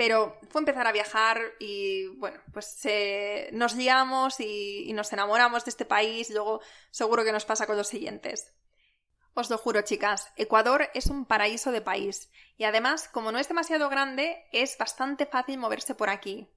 pero 0.00 0.38
fue 0.48 0.62
empezar 0.62 0.86
a 0.86 0.92
viajar 0.92 1.42
y 1.58 2.06
bueno, 2.16 2.40
pues 2.54 2.80
nos 3.52 3.74
liamos 3.74 4.40
y, 4.40 4.88
y 4.88 4.94
nos 4.94 5.12
enamoramos 5.12 5.66
de 5.66 5.68
este 5.68 5.84
país, 5.84 6.30
luego 6.30 6.62
seguro 6.90 7.22
que 7.22 7.32
nos 7.32 7.44
pasa 7.44 7.66
con 7.66 7.76
los 7.76 7.88
siguientes. 7.88 8.54
Os 9.34 9.50
lo 9.50 9.58
juro, 9.58 9.82
chicas, 9.82 10.32
Ecuador 10.36 10.88
es 10.94 11.08
un 11.08 11.26
paraíso 11.26 11.70
de 11.70 11.82
país 11.82 12.30
y 12.56 12.64
además, 12.64 13.10
como 13.12 13.30
no 13.30 13.38
es 13.38 13.48
demasiado 13.48 13.90
grande, 13.90 14.42
es 14.52 14.78
bastante 14.78 15.26
fácil 15.26 15.58
moverse 15.58 15.94
por 15.94 16.08
aquí. 16.08 16.48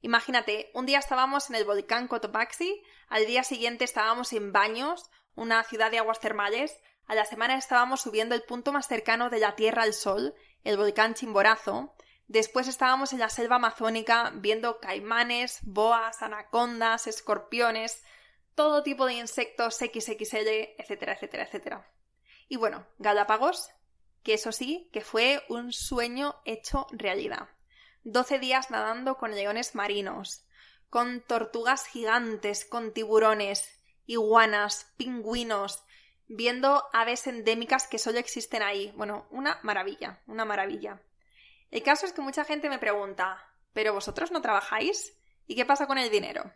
Imagínate, 0.00 0.70
un 0.72 0.86
día 0.86 1.00
estábamos 1.00 1.50
en 1.50 1.56
el 1.56 1.66
volcán 1.66 2.08
Cotopaxi, 2.08 2.82
al 3.08 3.26
día 3.26 3.44
siguiente 3.44 3.84
estábamos 3.84 4.32
en 4.32 4.52
Baños, 4.52 5.10
una 5.34 5.62
ciudad 5.64 5.90
de 5.90 5.98
aguas 5.98 6.20
termales, 6.20 6.80
a 7.06 7.14
la 7.14 7.26
semana 7.26 7.58
estábamos 7.58 8.00
subiendo 8.00 8.34
el 8.34 8.44
punto 8.44 8.72
más 8.72 8.88
cercano 8.88 9.28
de 9.28 9.40
la 9.40 9.54
Tierra 9.54 9.82
al 9.82 9.92
Sol, 9.92 10.34
el 10.64 10.78
volcán 10.78 11.12
Chimborazo, 11.12 11.94
después 12.28 12.68
estábamos 12.68 13.12
en 13.12 13.18
la 13.18 13.28
selva 13.28 13.56
amazónica 13.56 14.32
viendo 14.34 14.80
caimanes, 14.80 15.60
boas, 15.62 16.22
anacondas, 16.22 17.06
escorpiones, 17.06 18.02
todo 18.54 18.82
tipo 18.82 19.06
de 19.06 19.14
insectos 19.14 19.76
XXL, 19.76 20.74
etcétera, 20.78 21.12
etcétera, 21.12 21.44
etcétera. 21.44 21.92
Y 22.48 22.56
bueno, 22.56 22.86
Galápagos, 22.98 23.70
que 24.22 24.34
eso 24.34 24.52
sí, 24.52 24.88
que 24.92 25.02
fue 25.02 25.42
un 25.48 25.72
sueño 25.72 26.36
hecho 26.44 26.86
realidad. 26.90 27.48
12 28.04 28.38
días 28.38 28.70
nadando 28.70 29.16
con 29.16 29.34
leones 29.34 29.74
marinos, 29.74 30.46
con 30.88 31.20
tortugas 31.20 31.86
gigantes, 31.86 32.64
con 32.64 32.92
tiburones, 32.92 33.82
iguanas, 34.06 34.92
pingüinos, 34.96 35.84
viendo 36.28 36.84
aves 36.92 37.26
endémicas 37.26 37.86
que 37.88 37.98
solo 37.98 38.18
existen 38.18 38.62
ahí. 38.62 38.92
Bueno, 38.96 39.26
una 39.30 39.58
maravilla, 39.62 40.22
una 40.26 40.44
maravilla. 40.44 41.02
El 41.70 41.82
caso 41.82 42.06
es 42.06 42.12
que 42.12 42.22
mucha 42.22 42.44
gente 42.44 42.68
me 42.68 42.78
pregunta, 42.78 43.38
¿pero 43.72 43.92
vosotros 43.92 44.30
no 44.30 44.42
trabajáis? 44.42 45.16
¿Y 45.46 45.54
qué 45.54 45.64
pasa 45.64 45.86
con 45.86 45.98
el 45.98 46.10
dinero? 46.10 46.52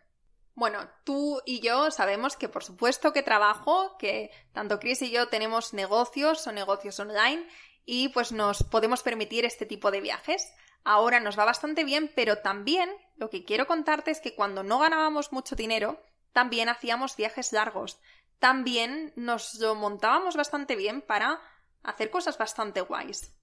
Bueno, 0.54 0.90
tú 1.04 1.40
y 1.46 1.60
yo 1.60 1.90
sabemos 1.90 2.36
que 2.36 2.48
por 2.48 2.64
supuesto 2.64 3.12
que 3.12 3.22
trabajo, 3.22 3.96
que 3.98 4.30
tanto 4.52 4.78
Chris 4.78 5.02
y 5.02 5.10
yo 5.10 5.28
tenemos 5.28 5.72
negocios 5.72 6.46
o 6.46 6.52
negocios 6.52 6.98
online 7.00 7.46
y 7.86 8.08
pues 8.08 8.32
nos 8.32 8.62
podemos 8.64 9.02
permitir 9.02 9.44
este 9.44 9.64
tipo 9.64 9.90
de 9.90 10.00
viajes. 10.00 10.52
Ahora 10.84 11.20
nos 11.20 11.38
va 11.38 11.44
bastante 11.44 11.84
bien, 11.84 12.10
pero 12.14 12.38
también 12.38 12.90
lo 13.16 13.30
que 13.30 13.44
quiero 13.44 13.66
contarte 13.66 14.10
es 14.10 14.20
que 14.20 14.34
cuando 14.34 14.62
no 14.62 14.78
ganábamos 14.78 15.32
mucho 15.32 15.56
dinero, 15.56 16.02
también 16.32 16.68
hacíamos 16.68 17.16
viajes 17.16 17.52
largos. 17.52 18.00
También 18.38 19.12
nos 19.16 19.54
lo 19.54 19.74
montábamos 19.74 20.36
bastante 20.36 20.76
bien 20.76 21.02
para 21.02 21.40
hacer 21.82 22.10
cosas 22.10 22.38
bastante 22.38 22.80
guays. 22.80 23.34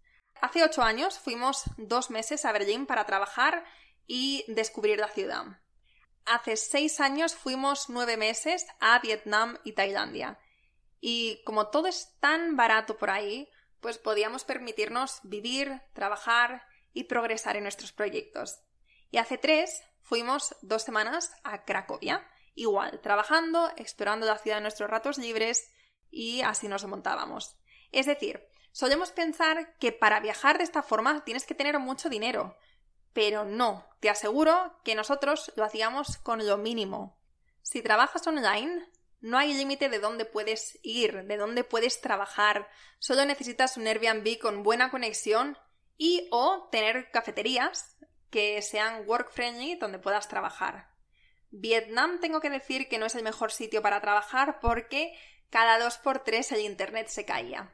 Hace 0.41 0.63
ocho 0.63 0.83
años 0.83 1.19
fuimos 1.19 1.63
dos 1.77 2.09
meses 2.09 2.45
a 2.45 2.51
Berlín 2.51 2.85
para 2.85 3.05
trabajar 3.05 3.65
y 4.05 4.45
descubrir 4.47 4.99
la 4.99 5.09
ciudad. 5.09 5.45
Hace 6.25 6.57
seis 6.57 6.99
años 6.99 7.35
fuimos 7.35 7.89
nueve 7.89 8.17
meses 8.17 8.65
a 8.79 8.99
Vietnam 8.99 9.57
y 9.63 9.73
Tailandia. 9.73 10.39
Y 10.99 11.41
como 11.43 11.67
todo 11.67 11.87
es 11.87 12.17
tan 12.19 12.55
barato 12.55 12.97
por 12.97 13.09
ahí, 13.09 13.49
pues 13.79 13.97
podíamos 13.97 14.43
permitirnos 14.43 15.19
vivir, 15.23 15.81
trabajar 15.93 16.63
y 16.93 17.05
progresar 17.05 17.55
en 17.55 17.63
nuestros 17.63 17.91
proyectos. 17.91 18.59
Y 19.11 19.17
hace 19.17 19.37
tres 19.37 19.83
fuimos 20.01 20.55
dos 20.61 20.83
semanas 20.83 21.31
a 21.43 21.63
Cracovia, 21.63 22.27
igual, 22.55 22.99
trabajando, 23.01 23.71
explorando 23.77 24.25
la 24.25 24.37
ciudad 24.37 24.57
en 24.57 24.63
nuestros 24.63 24.89
ratos 24.89 25.17
libres 25.17 25.71
y 26.09 26.41
así 26.41 26.67
nos 26.67 26.85
montábamos. 26.85 27.55
Es 27.91 28.05
decir, 28.05 28.47
solemos 28.77 29.11
pensar 29.11 29.75
que 29.79 29.91
para 29.91 30.19
viajar 30.19 30.59
de 30.59 30.63
esta 30.63 30.83
forma 30.83 31.23
tienes 31.25 31.47
que 31.47 31.55
tener 31.55 31.79
mucho 31.79 32.09
dinero, 32.09 32.55
pero 33.11 33.43
no, 33.43 33.89
te 33.99 34.07
aseguro 34.07 34.79
que 34.83 34.93
nosotros 34.93 35.51
lo 35.55 35.63
hacíamos 35.63 36.19
con 36.19 36.45
lo 36.45 36.57
mínimo. 36.57 37.19
Si 37.63 37.81
trabajas 37.81 38.27
online, 38.27 38.87
no 39.19 39.39
hay 39.39 39.55
límite 39.55 39.89
de 39.89 39.97
dónde 39.97 40.25
puedes 40.25 40.77
ir, 40.83 41.23
de 41.23 41.37
dónde 41.37 41.63
puedes 41.63 42.01
trabajar. 42.01 42.69
Solo 42.99 43.25
necesitas 43.25 43.77
un 43.77 43.87
Airbnb 43.87 44.37
con 44.37 44.61
buena 44.61 44.91
conexión 44.91 45.57
y 45.97 46.27
o 46.29 46.69
tener 46.71 47.09
cafeterías 47.09 47.97
que 48.29 48.61
sean 48.61 49.07
work 49.07 49.31
friendly 49.31 49.73
donde 49.73 49.97
puedas 49.97 50.27
trabajar. 50.27 50.91
Vietnam 51.49 52.19
tengo 52.19 52.41
que 52.41 52.51
decir 52.51 52.87
que 52.89 52.99
no 52.99 53.07
es 53.07 53.15
el 53.15 53.23
mejor 53.23 53.51
sitio 53.51 53.81
para 53.81 54.01
trabajar 54.01 54.59
porque 54.59 55.17
cada 55.49 55.79
dos 55.79 55.97
por 55.97 56.23
tres 56.23 56.51
el 56.51 56.59
internet 56.59 57.07
se 57.07 57.25
caía. 57.25 57.73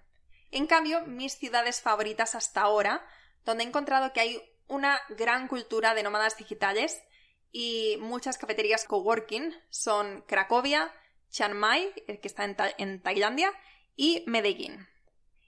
En 0.54 0.68
cambio, 0.68 1.02
mis 1.08 1.36
ciudades 1.36 1.82
favoritas 1.82 2.36
hasta 2.36 2.62
ahora, 2.62 3.04
donde 3.44 3.64
he 3.64 3.68
encontrado 3.68 4.14
que 4.14 4.20
hay 4.20 4.42
una 4.68 5.02
gran 5.10 5.48
cultura 5.48 5.96
de 5.96 6.04
nómadas 6.04 6.38
digitales 6.38 7.02
y 7.52 7.98
muchas 8.00 8.38
cafeterías 8.38 8.86
coworking, 8.86 9.52
son 9.72 10.22
Cracovia, 10.28 10.94
Chiang 11.32 11.56
Mai, 11.56 11.92
el 12.06 12.20
que 12.20 12.28
está 12.28 12.44
en, 12.44 12.56
en 12.78 13.02
Tailandia, 13.02 13.52
y 13.96 14.24
Medellín. 14.28 14.88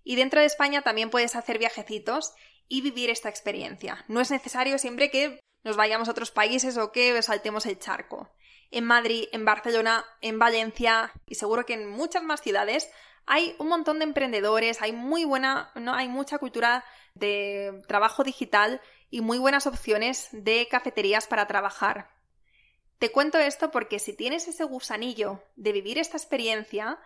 Y 0.04 0.16
dentro 0.16 0.40
de 0.40 0.48
España 0.48 0.82
también 0.82 1.12
puedes 1.12 1.36
hacer 1.36 1.60
viajecitos 1.60 2.34
y 2.68 2.82
vivir 2.82 3.12
esta 3.12 3.30
experiencia. 3.30 4.04
No 4.08 4.22
es 4.22 4.32
necesario 4.32 4.80
siempre 4.80 5.12
que 5.12 5.40
nos 5.64 5.78
vayamos 5.78 6.08
a 6.08 6.12
otros 6.12 6.32
países 6.32 6.78
o 6.78 6.92
que 6.92 7.22
saltemos 7.22 7.68
el 7.68 7.78
charco. 7.78 8.32
En 8.72 8.86
Madrid, 8.86 9.28
en 9.34 9.46
Barcelona, 9.46 10.04
en 10.22 10.40
Valencia 10.40 11.14
y 11.28 11.36
seguro 11.36 11.64
que 11.64 11.76
en 11.76 11.88
muchas 11.88 12.24
más 12.24 12.42
ciudades 12.42 12.90
hay 13.26 13.56
un 13.58 13.68
montón 13.68 14.00
de 14.00 14.06
emprendedores, 14.06 14.82
hay 14.82 14.92
muy 14.92 15.26
buena, 15.26 15.72
no 15.76 15.94
hay 15.94 16.08
mucha 16.08 16.38
cultura 16.38 16.86
de 17.16 17.82
trabajo 17.88 18.24
digital 18.24 18.82
y 19.10 19.22
muy 19.22 19.38
buenas 19.38 19.68
opciones 19.68 20.30
de 20.32 20.68
cafeterías 20.70 21.28
para 21.28 21.48
trabajar. 21.48 22.12
Te 23.00 23.12
cuento 23.12 23.38
esto 23.40 23.72
porque 23.72 24.00
si 24.00 24.14
tienes 24.14 24.48
ese 24.48 24.64
gusanillo 24.64 25.44
de 25.56 25.72
vivir 25.72 25.98
esta 25.98 26.18
experiencia, 26.18 27.00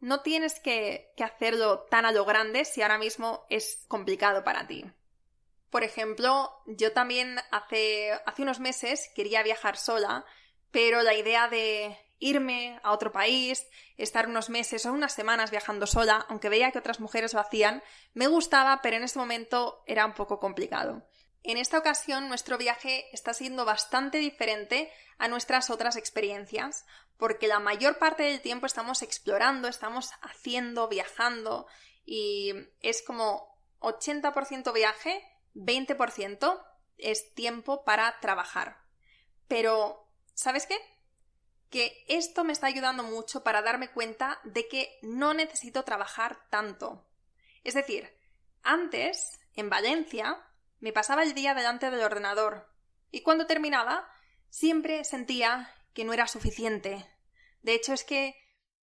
no 0.00 0.22
tienes 0.22 0.60
que, 0.60 1.12
hacerlo 1.22 1.80
tan 1.90 2.06
a 2.06 2.12
lo 2.12 2.24
grande 2.24 2.64
si 2.64 2.82
ahora 2.82 2.98
mismo 2.98 3.44
es 3.50 3.84
complicado 3.86 4.42
para 4.44 4.66
ti. 4.66 4.84
Por 5.68 5.84
ejemplo, 5.84 6.50
yo 6.66 6.92
también 6.92 7.38
hace, 7.52 8.12
hace 8.26 8.42
unos 8.42 8.58
meses 8.58 9.10
quería 9.14 9.42
viajar 9.42 9.76
sola, 9.76 10.24
pero 10.72 11.02
la 11.02 11.14
idea 11.14 11.48
de 11.48 11.96
irme 12.20 12.78
a 12.84 12.92
otro 12.92 13.10
país, 13.10 13.66
estar 13.96 14.28
unos 14.28 14.50
meses 14.50 14.86
o 14.86 14.92
unas 14.92 15.12
semanas 15.12 15.50
viajando 15.50 15.86
sola, 15.86 16.24
aunque 16.28 16.50
veía 16.50 16.70
que 16.70 16.78
otras 16.78 17.00
mujeres 17.00 17.34
lo 17.34 17.40
hacían, 17.40 17.82
me 18.14 18.28
gustaba, 18.28 18.80
pero 18.82 18.96
en 18.96 19.02
ese 19.02 19.18
momento 19.18 19.82
era 19.86 20.06
un 20.06 20.14
poco 20.14 20.38
complicado. 20.38 21.02
En 21.42 21.56
esta 21.56 21.78
ocasión 21.78 22.28
nuestro 22.28 22.58
viaje 22.58 23.06
está 23.12 23.32
siendo 23.32 23.64
bastante 23.64 24.18
diferente 24.18 24.92
a 25.18 25.28
nuestras 25.28 25.70
otras 25.70 25.96
experiencias, 25.96 26.84
porque 27.16 27.48
la 27.48 27.58
mayor 27.58 27.98
parte 27.98 28.22
del 28.22 28.40
tiempo 28.40 28.66
estamos 28.66 29.02
explorando, 29.02 29.66
estamos 29.66 30.10
haciendo, 30.20 30.88
viajando 30.88 31.66
y 32.04 32.52
es 32.82 33.02
como 33.02 33.58
80% 33.80 34.72
viaje, 34.72 35.22
20% 35.54 36.62
es 36.98 37.34
tiempo 37.34 37.84
para 37.84 38.20
trabajar. 38.20 38.78
Pero, 39.48 40.06
¿sabes 40.34 40.66
qué? 40.66 40.78
Que 41.70 42.04
esto 42.08 42.44
me 42.44 42.52
está 42.52 42.66
ayudando 42.66 43.02
mucho 43.02 43.42
para 43.42 43.62
darme 43.62 43.90
cuenta 43.90 44.40
de 44.44 44.68
que 44.68 44.98
no 45.02 45.34
necesito 45.34 45.84
trabajar 45.84 46.48
tanto. 46.50 47.08
Es 47.62 47.74
decir, 47.74 48.10
antes, 48.62 49.40
en 49.54 49.70
Valencia, 49.70 50.44
me 50.80 50.92
pasaba 50.92 51.22
el 51.22 51.34
día 51.34 51.54
delante 51.54 51.90
del 51.90 52.02
ordenador 52.02 52.68
y 53.10 53.22
cuando 53.22 53.46
terminaba 53.46 54.08
siempre 54.48 55.04
sentía 55.04 55.74
que 55.94 56.04
no 56.04 56.12
era 56.12 56.26
suficiente. 56.26 57.06
De 57.62 57.74
hecho, 57.74 57.92
es 57.92 58.04
que 58.04 58.34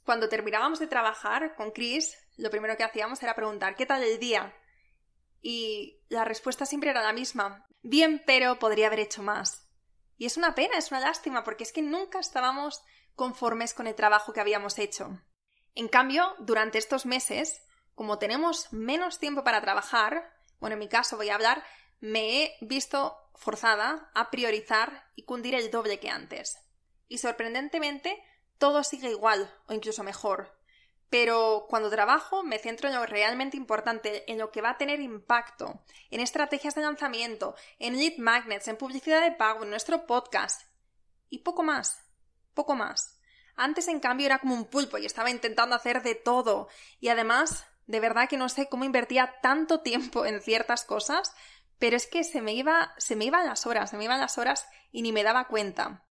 cuando 0.03 0.29
terminábamos 0.29 0.79
de 0.79 0.87
trabajar 0.87 1.55
con 1.55 1.71
Chris, 1.71 2.17
lo 2.37 2.49
primero 2.49 2.77
que 2.77 2.83
hacíamos 2.83 3.21
era 3.23 3.35
preguntar 3.35 3.75
¿qué 3.75 3.85
tal 3.85 4.03
el 4.03 4.19
día? 4.19 4.55
Y 5.41 6.01
la 6.09 6.25
respuesta 6.25 6.65
siempre 6.65 6.89
era 6.91 7.03
la 7.03 7.13
misma. 7.13 7.67
Bien, 7.81 8.23
pero 8.25 8.59
podría 8.59 8.87
haber 8.87 8.99
hecho 8.99 9.23
más. 9.23 9.66
Y 10.17 10.25
es 10.25 10.37
una 10.37 10.55
pena, 10.55 10.77
es 10.77 10.91
una 10.91 10.99
lástima, 10.99 11.43
porque 11.43 11.63
es 11.63 11.71
que 11.71 11.81
nunca 11.81 12.19
estábamos 12.19 12.83
conformes 13.15 13.73
con 13.73 13.87
el 13.87 13.95
trabajo 13.95 14.33
que 14.33 14.41
habíamos 14.41 14.79
hecho. 14.79 15.21
En 15.75 15.87
cambio, 15.87 16.35
durante 16.39 16.77
estos 16.77 17.05
meses, 17.05 17.61
como 17.93 18.17
tenemos 18.17 18.71
menos 18.73 19.19
tiempo 19.19 19.43
para 19.43 19.61
trabajar, 19.61 20.33
bueno, 20.59 20.73
en 20.73 20.79
mi 20.79 20.89
caso 20.89 21.17
voy 21.17 21.29
a 21.29 21.35
hablar, 21.35 21.63
me 21.99 22.43
he 22.43 22.57
visto 22.61 23.15
forzada 23.35 24.09
a 24.13 24.31
priorizar 24.31 25.11
y 25.15 25.23
cundir 25.23 25.55
el 25.55 25.69
doble 25.69 25.99
que 25.99 26.09
antes. 26.09 26.57
Y 27.07 27.19
sorprendentemente, 27.19 28.21
todo 28.57 28.83
sigue 28.83 29.11
igual 29.11 29.53
o 29.67 29.73
incluso 29.73 30.03
mejor. 30.03 30.56
Pero 31.09 31.67
cuando 31.69 31.89
trabajo 31.89 32.43
me 32.43 32.59
centro 32.59 32.89
en 32.89 32.95
lo 32.95 33.05
realmente 33.05 33.55
importante, 33.57 34.29
en 34.31 34.37
lo 34.37 34.51
que 34.51 34.61
va 34.61 34.71
a 34.71 34.77
tener 34.77 34.99
impacto, 34.99 35.83
en 36.11 36.19
estrategias 36.19 36.75
de 36.75 36.81
lanzamiento, 36.81 37.55
en 37.79 37.97
lead 37.97 38.17
magnets, 38.17 38.67
en 38.67 38.77
publicidad 38.77 39.21
de 39.21 39.31
pago, 39.31 39.63
en 39.63 39.69
nuestro 39.69 40.05
podcast. 40.05 40.63
Y 41.29 41.39
poco 41.39 41.63
más, 41.63 41.99
poco 42.53 42.75
más. 42.75 43.19
Antes, 43.55 43.87
en 43.87 43.99
cambio, 43.99 44.25
era 44.25 44.39
como 44.39 44.53
un 44.53 44.65
pulpo 44.65 44.97
y 44.97 45.05
estaba 45.05 45.29
intentando 45.29 45.75
hacer 45.75 46.03
de 46.03 46.15
todo. 46.15 46.67
Y 46.99 47.09
además, 47.09 47.65
De 47.87 48.01
verdad 48.01 48.27
que 48.27 48.37
no 48.37 48.49
sé 48.49 48.67
cómo 48.67 48.83
invertía 48.83 49.35
tanto 49.41 49.79
tiempo 49.79 50.25
en 50.25 50.41
ciertas 50.41 50.83
cosas, 50.83 51.33
pero 51.79 51.95
es 51.95 52.05
que 52.05 52.23
se 52.25 52.41
me 52.41 52.53
iba, 52.53 52.93
se 52.97 53.15
me 53.15 53.25
iban 53.25 53.45
las 53.45 53.65
horas, 53.65 53.91
se 53.91 53.97
me 53.97 54.03
iban 54.03 54.19
las 54.19 54.37
horas 54.37 54.67
y 54.91 55.01
ni 55.01 55.13
me 55.13 55.23
daba 55.23 55.47
cuenta. 55.47 56.05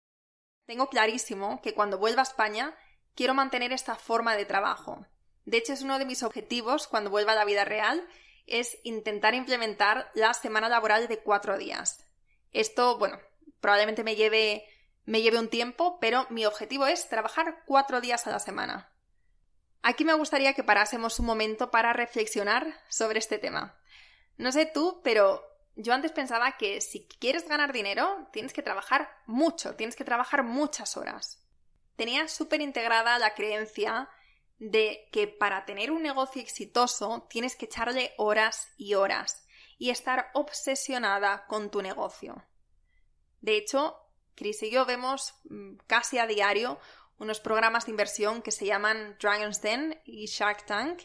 Tengo 0.65 0.87
clarísimo 0.89 1.61
que 1.61 1.73
cuando 1.73 1.97
vuelva 1.97 2.21
a 2.21 2.23
España 2.23 2.75
quiero 3.15 3.33
mantener 3.33 3.73
esta 3.73 3.95
forma 3.95 4.35
de 4.35 4.45
trabajo. 4.45 5.05
De 5.45 5.57
hecho, 5.57 5.73
es 5.73 5.81
uno 5.81 5.99
de 5.99 6.05
mis 6.05 6.23
objetivos 6.23 6.87
cuando 6.87 7.09
vuelva 7.09 7.31
a 7.31 7.35
la 7.35 7.45
vida 7.45 7.65
real, 7.65 8.07
es 8.47 8.77
intentar 8.83 9.33
implementar 9.33 10.11
la 10.13 10.33
semana 10.33 10.69
laboral 10.69 11.07
de 11.07 11.19
cuatro 11.19 11.57
días. 11.57 12.05
Esto, 12.51 12.97
bueno, 12.97 13.19
probablemente 13.59 14.03
me 14.03 14.15
lleve, 14.15 14.65
me 15.05 15.21
lleve 15.21 15.39
un 15.39 15.49
tiempo, 15.49 15.99
pero 15.99 16.27
mi 16.29 16.45
objetivo 16.45 16.85
es 16.85 17.09
trabajar 17.09 17.63
cuatro 17.65 18.01
días 18.01 18.27
a 18.27 18.31
la 18.31 18.39
semana. 18.39 18.91
Aquí 19.81 20.03
me 20.03 20.13
gustaría 20.13 20.53
que 20.53 20.63
parásemos 20.63 21.19
un 21.19 21.27
momento 21.27 21.69
para 21.69 21.93
reflexionar 21.93 22.67
sobre 22.89 23.19
este 23.19 23.37
tema. 23.37 23.77
No 24.37 24.51
sé 24.51 24.65
tú, 24.65 25.01
pero 25.03 25.43
yo 25.75 25.93
antes 25.93 26.11
pensaba 26.11 26.57
que 26.57 26.81
si 26.81 27.07
quieres 27.07 27.47
ganar 27.47 27.71
dinero, 27.71 28.27
tienes 28.31 28.53
que 28.53 28.63
trabajar 28.63 29.09
mucho, 29.25 29.75
tienes 29.75 29.95
que 29.95 30.03
trabajar 30.03 30.43
muchas 30.43 30.97
horas. 30.97 31.44
Tenía 31.95 32.27
súper 32.27 32.61
integrada 32.61 33.19
la 33.19 33.33
creencia 33.33 34.09
de 34.57 35.07
que 35.11 35.27
para 35.27 35.65
tener 35.65 35.91
un 35.91 36.03
negocio 36.03 36.41
exitoso 36.41 37.27
tienes 37.29 37.55
que 37.55 37.65
echarle 37.65 38.13
horas 38.17 38.69
y 38.77 38.93
horas 38.93 39.45
y 39.77 39.89
estar 39.89 40.29
obsesionada 40.33 41.45
con 41.47 41.69
tu 41.69 41.81
negocio. 41.81 42.45
De 43.41 43.57
hecho, 43.57 43.97
Chris 44.35 44.63
y 44.63 44.71
yo 44.71 44.85
vemos 44.85 45.33
mm, 45.45 45.75
casi 45.87 46.17
a 46.17 46.27
diario 46.27 46.79
unos 47.17 47.39
programas 47.39 47.85
de 47.85 47.91
inversión 47.91 48.41
que 48.41 48.51
se 48.51 48.65
llaman 48.65 49.17
Dragon's 49.21 49.61
Den 49.61 50.01
y 50.05 50.25
Shark 50.25 50.65
Tank 50.65 51.01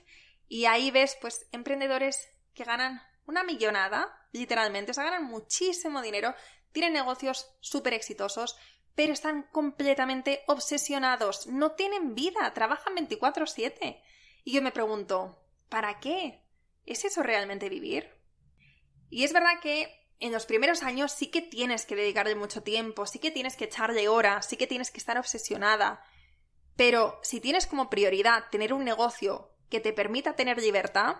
y 0.49 0.65
ahí 0.65 0.91
ves 0.91 1.17
pues 1.21 1.47
emprendedores 1.53 2.29
que 2.55 2.65
ganan 2.65 3.01
una 3.27 3.45
millonada, 3.45 4.13
literalmente, 4.33 4.91
o 4.91 4.95
sea, 4.95 5.05
ganan 5.05 5.25
muchísimo 5.25 6.03
dinero, 6.03 6.35
tienen 6.73 6.93
negocios 6.93 7.49
súper 7.61 7.95
exitosos, 7.95 8.57
pero 8.95 9.13
están 9.13 9.45
completamente 9.53 10.43
obsesionados, 10.47 11.47
no 11.47 11.73
tienen 11.73 12.15
vida, 12.15 12.53
trabajan 12.55 12.95
24/7. 12.95 14.03
Y 14.45 14.53
yo 14.53 14.63
me 14.63 14.73
pregunto, 14.73 15.43
¿para 15.69 16.01
qué? 16.01 16.43
¿Es 16.87 17.05
eso 17.05 17.23
realmente 17.23 17.69
vivir? 17.69 18.17
Y 19.11 19.25
es 19.25 19.33
verdad 19.33 19.61
que 19.63 20.01
en 20.21 20.33
los 20.33 20.47
primeros 20.47 20.83
años 20.83 21.13
sí 21.13 21.29
que 21.29 21.41
tienes 21.41 21.87
que 21.87 21.97
dedicarle 21.97 22.35
mucho 22.35 22.63
tiempo, 22.63 23.07
sí 23.07 23.19
que 23.19 23.31
tienes 23.31 23.57
que 23.57 23.65
echarle 23.65 24.09
horas, 24.09 24.47
sí 24.47 24.57
que 24.57 24.67
tienes 24.67 24.91
que 24.91 24.99
estar 24.99 25.19
obsesionada. 25.19 26.05
Pero 26.77 27.19
si 27.23 27.41
tienes 27.41 27.67
como 27.67 27.91
prioridad 27.91 28.45
tener 28.51 28.73
un 28.73 28.85
negocio 28.85 29.51
que 29.71 29.81
te 29.81 29.93
permita 29.93 30.37
tener 30.37 30.61
libertad, 30.61 31.17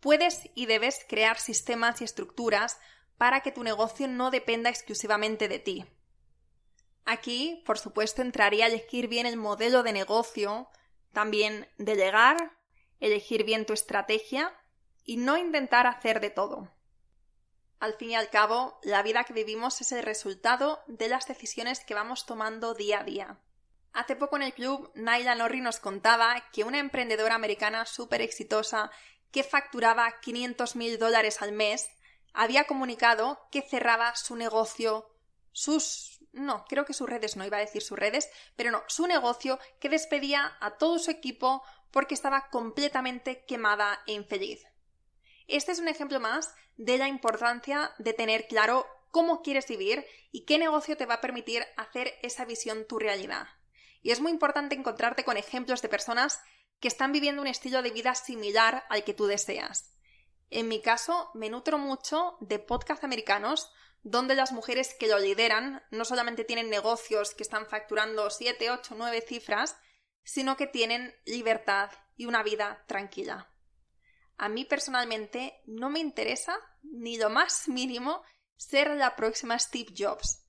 puedes 0.00 0.48
y 0.54 0.66
debes 0.66 1.04
crear 1.08 1.38
sistemas 1.38 2.00
y 2.00 2.04
estructuras 2.04 2.78
para 3.16 3.40
que 3.40 3.52
tu 3.52 3.64
negocio 3.64 4.06
no 4.08 4.30
dependa 4.30 4.70
exclusivamente 4.70 5.48
de 5.48 5.58
ti. 5.58 5.84
Aquí, 7.06 7.62
por 7.64 7.78
supuesto, 7.78 8.20
entraría 8.20 8.66
elegir 8.66 9.06
bien 9.06 9.26
el 9.26 9.36
modelo 9.36 9.84
de 9.84 9.92
negocio, 9.92 10.68
también 11.12 11.68
delegar, 11.78 12.36
elegir 12.98 13.44
bien 13.44 13.64
tu 13.64 13.72
estrategia 13.72 14.52
y 15.04 15.16
no 15.16 15.38
intentar 15.38 15.86
hacer 15.86 16.20
de 16.20 16.30
todo. 16.30 16.68
Al 17.78 17.94
fin 17.94 18.10
y 18.10 18.16
al 18.16 18.28
cabo, 18.28 18.80
la 18.82 19.04
vida 19.04 19.22
que 19.22 19.32
vivimos 19.32 19.80
es 19.80 19.92
el 19.92 20.02
resultado 20.02 20.82
de 20.88 21.08
las 21.08 21.28
decisiones 21.28 21.84
que 21.84 21.94
vamos 21.94 22.26
tomando 22.26 22.74
día 22.74 23.00
a 23.00 23.04
día. 23.04 23.38
Hace 23.92 24.16
poco 24.16 24.36
en 24.36 24.42
el 24.42 24.52
club, 24.52 24.90
Naila 24.94 25.36
Norri 25.36 25.60
nos 25.60 25.78
contaba 25.78 26.42
que 26.52 26.64
una 26.64 26.80
emprendedora 26.80 27.36
americana 27.36 27.86
súper 27.86 28.20
exitosa 28.20 28.90
que 29.30 29.44
facturaba 29.44 30.20
500 30.20 30.74
mil 30.74 30.98
dólares 30.98 31.40
al 31.40 31.52
mes, 31.52 31.88
había 32.32 32.64
comunicado 32.64 33.46
que 33.50 33.62
cerraba 33.62 34.16
su 34.16 34.34
negocio, 34.34 35.15
sus... 35.56 36.18
no, 36.32 36.66
creo 36.68 36.84
que 36.84 36.92
sus 36.92 37.08
redes, 37.08 37.34
no 37.34 37.46
iba 37.46 37.56
a 37.56 37.60
decir 37.60 37.80
sus 37.80 37.98
redes, 37.98 38.28
pero 38.56 38.70
no, 38.70 38.82
su 38.88 39.06
negocio, 39.06 39.58
que 39.80 39.88
despedía 39.88 40.54
a 40.60 40.76
todo 40.76 40.98
su 40.98 41.10
equipo 41.10 41.62
porque 41.90 42.12
estaba 42.12 42.50
completamente 42.50 43.46
quemada 43.46 44.02
e 44.06 44.12
infeliz. 44.12 44.62
Este 45.46 45.72
es 45.72 45.78
un 45.78 45.88
ejemplo 45.88 46.20
más 46.20 46.54
de 46.76 46.98
la 46.98 47.08
importancia 47.08 47.94
de 47.96 48.12
tener 48.12 48.48
claro 48.48 48.86
cómo 49.10 49.40
quieres 49.40 49.66
vivir 49.66 50.04
y 50.30 50.44
qué 50.44 50.58
negocio 50.58 50.98
te 50.98 51.06
va 51.06 51.14
a 51.14 51.20
permitir 51.22 51.64
hacer 51.78 52.12
esa 52.20 52.44
visión 52.44 52.86
tu 52.86 52.98
realidad. 52.98 53.46
Y 54.02 54.10
es 54.10 54.20
muy 54.20 54.32
importante 54.32 54.74
encontrarte 54.74 55.24
con 55.24 55.38
ejemplos 55.38 55.80
de 55.80 55.88
personas 55.88 56.38
que 56.80 56.88
están 56.88 57.12
viviendo 57.12 57.40
un 57.40 57.48
estilo 57.48 57.80
de 57.80 57.92
vida 57.92 58.14
similar 58.14 58.84
al 58.90 59.04
que 59.04 59.14
tú 59.14 59.24
deseas. 59.24 59.96
En 60.50 60.68
mi 60.68 60.82
caso, 60.82 61.30
me 61.32 61.48
nutro 61.48 61.78
mucho 61.78 62.36
de 62.40 62.58
podcasts 62.58 63.04
americanos 63.04 63.72
donde 64.02 64.34
las 64.34 64.52
mujeres 64.52 64.94
que 64.94 65.08
lo 65.08 65.18
lideran 65.18 65.82
no 65.90 66.04
solamente 66.04 66.44
tienen 66.44 66.70
negocios 66.70 67.34
que 67.34 67.42
están 67.42 67.66
facturando 67.66 68.30
7, 68.30 68.70
8, 68.70 68.94
9 68.96 69.24
cifras, 69.26 69.76
sino 70.22 70.56
que 70.56 70.66
tienen 70.66 71.14
libertad 71.24 71.90
y 72.16 72.26
una 72.26 72.42
vida 72.42 72.84
tranquila. 72.86 73.50
A 74.36 74.48
mí 74.48 74.64
personalmente 74.64 75.60
no 75.66 75.90
me 75.90 76.00
interesa 76.00 76.58
ni 76.82 77.16
lo 77.16 77.30
más 77.30 77.68
mínimo 77.68 78.22
ser 78.56 78.90
la 78.90 79.16
próxima 79.16 79.58
Steve 79.58 79.92
Jobs 79.96 80.46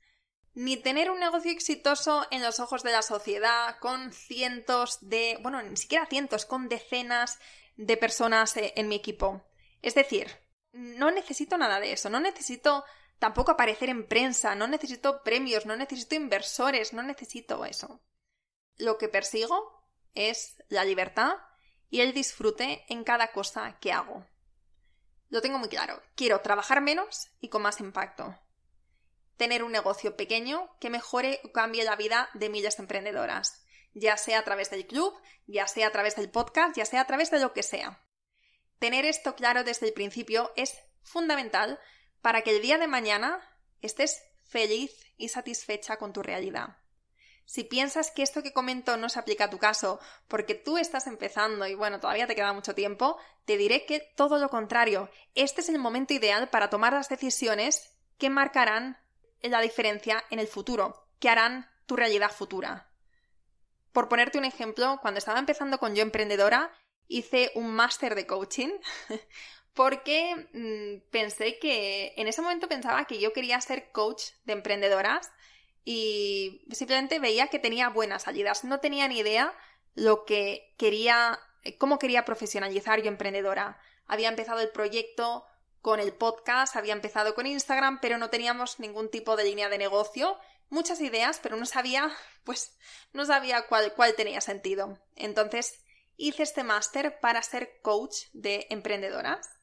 ni 0.58 0.76
tener 0.76 1.12
un 1.12 1.20
negocio 1.20 1.52
exitoso 1.52 2.26
en 2.32 2.42
los 2.42 2.60
ojos 2.60 2.82
de 2.82 2.92
la 2.92 3.04
sociedad 3.04 3.78
con 3.80 4.12
cientos 4.12 4.98
de, 5.02 5.38
bueno, 5.44 5.62
ni 5.62 5.78
siquiera 5.78 6.08
cientos, 6.08 6.48
con 6.48 6.68
decenas 6.68 7.38
de 7.76 7.96
personas 7.96 8.58
eh, 8.58 8.74
en 8.76 8.88
mi 8.88 8.96
equipo. 8.96 9.44
Es 9.84 9.94
decir, 9.94 10.26
no 10.72 11.12
necesito 11.12 11.60
nada 11.60 11.80
de 11.80 11.92
eso, 11.92 12.10
no 12.10 12.20
necesito 12.20 12.84
tampoco 13.20 13.52
aparecer 13.52 13.90
en 13.90 14.08
prensa, 14.08 14.56
no 14.56 14.68
necesito 14.68 15.24
premios, 15.24 15.66
no 15.66 15.76
necesito 15.76 16.16
inversores, 16.16 16.94
no 16.94 17.04
necesito 17.04 17.66
eso. 17.66 18.02
Lo 18.78 18.98
que 18.98 19.10
persigo 19.10 19.84
es 20.14 20.56
la 20.70 20.84
libertad 20.84 21.38
y 21.90 22.02
el 22.02 22.14
disfrute 22.14 22.86
en 22.90 23.04
cada 23.04 23.32
cosa 23.32 23.78
que 23.80 23.92
hago. 23.92 24.26
Lo 25.30 25.42
tengo 25.42 25.60
muy 25.60 25.70
claro, 25.70 26.02
quiero 26.16 26.42
trabajar 26.42 26.82
menos 26.82 27.28
y 27.40 27.50
con 27.50 27.62
más 27.62 27.80
impacto 27.80 28.38
tener 29.38 29.64
un 29.64 29.72
negocio 29.72 30.18
pequeño 30.18 30.70
que 30.80 30.90
mejore 30.90 31.40
o 31.44 31.52
cambie 31.52 31.84
la 31.84 31.96
vida 31.96 32.30
de 32.34 32.50
miles 32.50 32.78
de 32.78 32.84
emprendedoras, 32.84 33.64
ya 33.94 34.18
sea 34.18 34.40
a 34.40 34.44
través 34.44 34.70
del 34.70 34.86
club, 34.86 35.14
ya 35.46 35.68
sea 35.68 35.88
a 35.88 35.92
través 35.92 36.16
del 36.16 36.30
podcast, 36.30 36.76
ya 36.76 36.86
sea 36.86 37.02
a 37.02 37.08
través 37.08 37.32
de 37.32 37.40
lo 37.40 37.54
que 37.54 37.64
sea. 37.64 38.04
Tener 38.80 39.06
esto 39.06 39.36
claro 39.36 39.64
desde 39.64 39.88
el 39.88 39.94
principio 39.94 40.52
es 40.56 40.78
fundamental 41.04 41.80
para 42.22 42.42
que 42.42 42.56
el 42.56 42.62
día 42.62 42.78
de 42.78 42.88
mañana 42.88 43.42
estés 43.82 44.24
feliz 44.44 44.92
y 45.18 45.30
satisfecha 45.30 45.98
con 45.98 46.14
tu 46.14 46.24
realidad. 46.24 46.78
Si 47.46 47.64
piensas 47.64 48.12
que 48.12 48.24
esto 48.24 48.44
que 48.44 48.52
comento 48.52 48.98
no 48.98 49.08
se 49.08 49.20
aplica 49.20 49.46
a 49.46 49.50
tu 49.50 49.58
caso 49.58 50.02
porque 50.28 50.54
tú 50.54 50.78
estás 50.78 51.08
empezando 51.08 51.66
y 51.66 51.76
bueno, 51.76 52.02
todavía 52.02 52.28
te 52.28 52.36
queda 52.36 52.52
mucho 52.52 52.76
tiempo, 52.76 53.18
te 53.46 53.56
diré 53.56 53.86
que 53.86 54.02
todo 54.18 54.38
lo 54.38 54.50
contrario, 54.50 55.10
este 55.34 55.62
es 55.62 55.70
el 55.70 55.80
momento 55.80 56.14
ideal 56.14 56.50
para 56.50 56.70
tomar 56.70 56.92
las 56.92 57.08
decisiones 57.08 57.96
que 58.18 58.30
marcarán 58.30 58.98
la 59.42 59.62
diferencia 59.62 60.24
en 60.30 60.40
el 60.40 60.48
futuro, 60.48 61.08
que 61.20 61.30
harán 61.30 61.70
tu 61.86 61.96
realidad 61.96 62.32
futura. 62.32 62.92
Por 63.94 64.10
ponerte 64.10 64.38
un 64.38 64.46
ejemplo, 64.46 65.00
cuando 65.02 65.20
estaba 65.20 65.40
empezando 65.40 65.80
con 65.80 65.96
Yo 65.96 66.02
Emprendedora, 66.02 66.74
hice 67.08 67.52
un 67.56 67.74
máster 67.74 68.14
de 68.16 68.28
coaching 68.28 68.72
porque 69.78 70.50
mm, 70.54 71.12
pensé 71.12 71.60
que 71.60 72.16
en 72.18 72.28
ese 72.28 72.42
momento 72.42 72.68
pensaba 72.68 73.06
que 73.06 73.20
yo 73.20 73.32
quería 73.32 73.62
ser 73.62 73.92
coach 73.92 74.24
de 74.44 74.54
emprendedoras 74.54 75.32
y 75.86 76.66
simplemente 76.72 77.20
veía 77.20 77.50
que 77.50 77.60
tenía 77.60 77.90
buenas 77.90 78.24
salidas. 78.24 78.64
No 78.64 78.80
tenía 78.80 79.08
ni 79.08 79.20
idea 79.20 79.54
lo 79.94 80.26
que 80.26 80.74
quería, 80.80 81.40
cómo 81.78 82.00
quería 82.00 82.26
profesionalizar 82.26 83.04
yo 83.04 83.10
emprendedora. 83.10 83.80
Había 84.08 84.30
empezado 84.30 84.62
el 84.62 84.70
proyecto 84.70 85.46
con 85.84 86.00
el 86.00 86.12
podcast, 86.12 86.76
había 86.76 86.94
empezado 86.94 87.36
con 87.36 87.46
Instagram, 87.46 88.00
pero 88.02 88.18
no 88.18 88.32
teníamos 88.32 88.80
ningún 88.80 89.12
tipo 89.12 89.36
de 89.36 89.44
línea 89.44 89.70
de 89.70 89.78
negocio. 89.78 90.40
Muchas 90.70 91.00
ideas, 91.02 91.40
pero 91.44 91.56
no 91.56 91.68
sabía, 91.68 92.12
pues, 92.44 92.76
no 93.14 93.26
sabía 93.26 93.68
cuál, 93.68 93.94
cuál 93.94 94.16
tenía 94.16 94.42
sentido. 94.42 94.98
Entonces, 95.16 95.84
hice 96.16 96.42
este 96.42 96.64
máster 96.64 97.20
para 97.20 97.44
ser 97.44 97.80
coach 97.84 98.24
de 98.34 98.66
emprendedoras. 98.72 99.57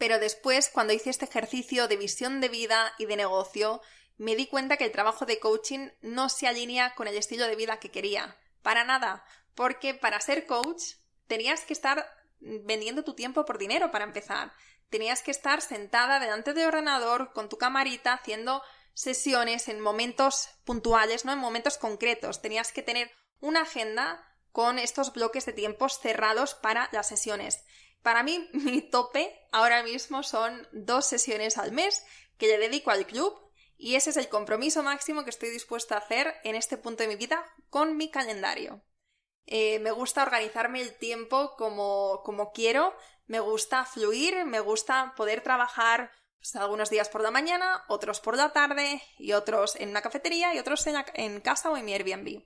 Pero 0.00 0.18
después, 0.18 0.68
cuando 0.68 0.92
hice 0.92 1.10
este 1.10 1.26
ejercicio 1.26 1.86
de 1.86 1.96
visión 1.96 2.40
de 2.40 2.48
vida 2.48 2.92
y 2.98 3.06
de 3.06 3.14
negocio, 3.14 3.80
me 4.16 4.34
di 4.34 4.48
cuenta 4.48 4.76
que 4.76 4.86
el 4.86 4.92
trabajo 4.92 5.26
de 5.26 5.38
coaching 5.38 5.90
no 6.00 6.28
se 6.28 6.48
alinea 6.48 6.96
con 6.96 7.06
el 7.06 7.16
estilo 7.16 7.46
de 7.46 7.54
vida 7.54 7.78
que 7.78 7.92
quería. 7.92 8.36
Para 8.62 8.82
nada. 8.82 9.24
Porque 9.54 9.94
para 9.94 10.20
ser 10.20 10.46
coach 10.46 10.94
tenías 11.28 11.64
que 11.64 11.72
estar 11.72 12.04
vendiendo 12.40 13.04
tu 13.04 13.14
tiempo 13.14 13.44
por 13.44 13.58
dinero 13.58 13.92
para 13.92 14.04
empezar 14.04 14.52
tenías 14.90 15.22
que 15.22 15.30
estar 15.30 15.62
sentada 15.62 16.20
delante 16.20 16.52
del 16.52 16.68
ordenador 16.68 17.32
con 17.32 17.48
tu 17.48 17.56
camarita 17.56 18.12
haciendo 18.12 18.62
sesiones 18.92 19.68
en 19.68 19.80
momentos 19.80 20.50
puntuales, 20.64 21.24
no 21.24 21.32
en 21.32 21.38
momentos 21.38 21.78
concretos. 21.78 22.42
Tenías 22.42 22.72
que 22.72 22.82
tener 22.82 23.10
una 23.40 23.62
agenda 23.62 24.22
con 24.52 24.78
estos 24.78 25.12
bloques 25.12 25.46
de 25.46 25.52
tiempos 25.52 26.00
cerrados 26.00 26.54
para 26.54 26.88
las 26.92 27.08
sesiones. 27.08 27.64
Para 28.02 28.22
mí, 28.22 28.48
mi 28.52 28.82
tope 28.82 29.46
ahora 29.52 29.82
mismo 29.82 30.22
son 30.22 30.66
dos 30.72 31.06
sesiones 31.06 31.58
al 31.58 31.72
mes 31.72 32.04
que 32.38 32.46
le 32.46 32.58
dedico 32.58 32.90
al 32.90 33.06
club 33.06 33.38
y 33.76 33.94
ese 33.94 34.10
es 34.10 34.16
el 34.16 34.28
compromiso 34.28 34.82
máximo 34.82 35.24
que 35.24 35.30
estoy 35.30 35.50
dispuesta 35.50 35.94
a 35.94 35.98
hacer 35.98 36.34
en 36.44 36.54
este 36.54 36.76
punto 36.76 37.02
de 37.02 37.08
mi 37.08 37.16
vida 37.16 37.44
con 37.70 37.96
mi 37.96 38.10
calendario. 38.10 38.82
Eh, 39.46 39.78
me 39.80 39.90
gusta 39.90 40.22
organizarme 40.22 40.80
el 40.80 40.96
tiempo 40.96 41.56
como, 41.56 42.22
como 42.24 42.52
quiero, 42.52 42.94
me 43.26 43.40
gusta 43.40 43.84
fluir, 43.84 44.44
me 44.44 44.60
gusta 44.60 45.14
poder 45.16 45.42
trabajar 45.42 46.12
pues, 46.38 46.56
algunos 46.56 46.90
días 46.90 47.08
por 47.08 47.22
la 47.22 47.30
mañana, 47.30 47.84
otros 47.88 48.20
por 48.20 48.36
la 48.36 48.52
tarde 48.52 49.02
y 49.18 49.32
otros 49.32 49.76
en 49.76 49.90
una 49.90 50.02
cafetería 50.02 50.54
y 50.54 50.58
otros 50.58 50.86
en, 50.86 50.96
en 51.14 51.40
casa 51.40 51.70
o 51.70 51.76
en 51.76 51.84
mi 51.84 51.94
Airbnb. 51.94 52.44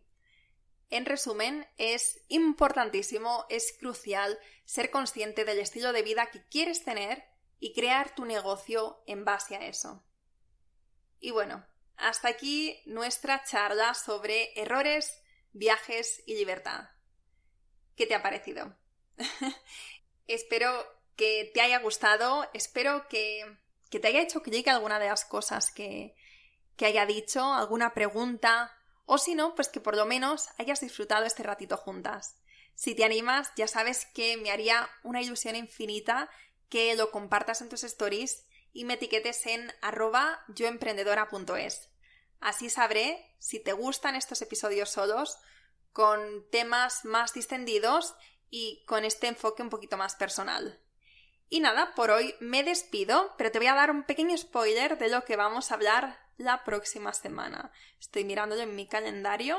En 0.91 1.07
resumen, 1.07 1.67
es 1.79 2.21
importantísimo, 2.29 3.47
es 3.49 3.75
crucial 3.79 4.39
ser 4.65 4.91
consciente 4.91 5.45
del 5.45 5.59
estilo 5.59 5.93
de 5.93 6.03
vida 6.03 6.31
que 6.31 6.43
quieres 6.49 6.85
tener 6.85 7.25
y 7.59 7.73
crear 7.73 8.15
tu 8.15 8.25
negocio 8.25 9.03
en 9.07 9.25
base 9.25 9.57
a 9.57 9.67
eso. 9.67 10.05
Y 11.21 11.31
bueno, 11.31 11.65
hasta 11.97 12.29
aquí 12.29 12.83
nuestra 12.87 13.45
charla 13.45 13.95
sobre 13.95 14.53
errores, 14.61 15.23
viajes 15.53 16.23
y 16.27 16.35
libertad. 16.35 16.91
¿Qué 17.97 18.07
te 18.07 18.15
ha 18.15 18.23
parecido? 18.23 18.77
espero 20.27 20.87
que 21.17 21.51
te 21.55 21.61
haya 21.61 21.79
gustado, 21.79 22.49
espero 22.53 23.09
que, 23.09 23.59
que 23.91 24.01
te 24.01 24.09
haya 24.09 24.23
hecho 24.23 24.43
clic 24.43 24.69
alguna 24.69 24.99
de 24.99 25.09
las 25.09 25.25
cosas 25.25 25.71
que, 25.71 26.15
que 26.77 26.87
haya 26.87 27.07
dicho, 27.07 27.43
alguna 27.55 27.95
pregunta, 27.95 28.77
o 29.07 29.19
si 29.19 29.35
no, 29.35 29.55
pues 29.55 29.69
que 29.69 29.81
por 29.81 29.97
lo 29.97 30.07
menos 30.07 30.49
hayas 30.59 30.81
disfrutado 30.81 31.25
este 31.25 31.43
ratito 31.43 31.77
juntas. 31.77 32.37
Si 32.75 32.95
te 32.95 33.05
animas, 33.05 33.53
ya 33.57 33.69
sabes 33.69 34.07
que 34.07 34.37
me 34.37 34.51
haría 34.51 34.89
una 35.03 35.23
ilusión 35.23 35.57
infinita 35.57 36.29
que 36.69 36.95
lo 36.97 37.11
compartas 37.11 37.61
en 37.61 37.69
tus 37.69 37.85
stories 37.85 38.47
y 38.73 38.85
me 38.85 38.95
etiquetes 38.95 39.47
en 39.47 39.73
arroba 39.81 40.45
yoemprendedora.es. 40.49 41.91
Así 42.41 42.69
sabré 42.69 43.35
si 43.39 43.61
te 43.61 43.73
gustan 43.73 44.17
estos 44.17 44.43
episodios 44.43 44.91
solos, 44.91 45.39
con 45.93 46.49
temas 46.51 47.05
más 47.05 47.33
distendidos 47.33 48.15
y 48.51 48.85
con 48.87 49.05
este 49.05 49.29
enfoque 49.29 49.63
un 49.63 49.71
poquito 49.71 49.97
más 49.97 50.17
personal. 50.17 50.81
Y 51.49 51.61
nada, 51.61 51.95
por 51.95 52.11
hoy 52.11 52.35
me 52.41 52.65
despido, 52.65 53.33
pero 53.39 53.53
te 53.53 53.59
voy 53.59 53.69
a 53.69 53.75
dar 53.75 53.91
un 53.91 54.03
pequeño 54.03 54.37
spoiler 54.37 54.99
de 54.99 55.09
lo 55.09 55.25
que 55.25 55.37
vamos 55.37 55.71
a 55.71 55.75
hablar 55.75 56.24
la 56.37 56.65
próxima 56.65 57.13
semana. 57.13 57.73
Estoy 58.01 58.25
mirándolo 58.25 58.63
en 58.63 58.77
mi 58.77 58.87
calendario. 58.87 59.59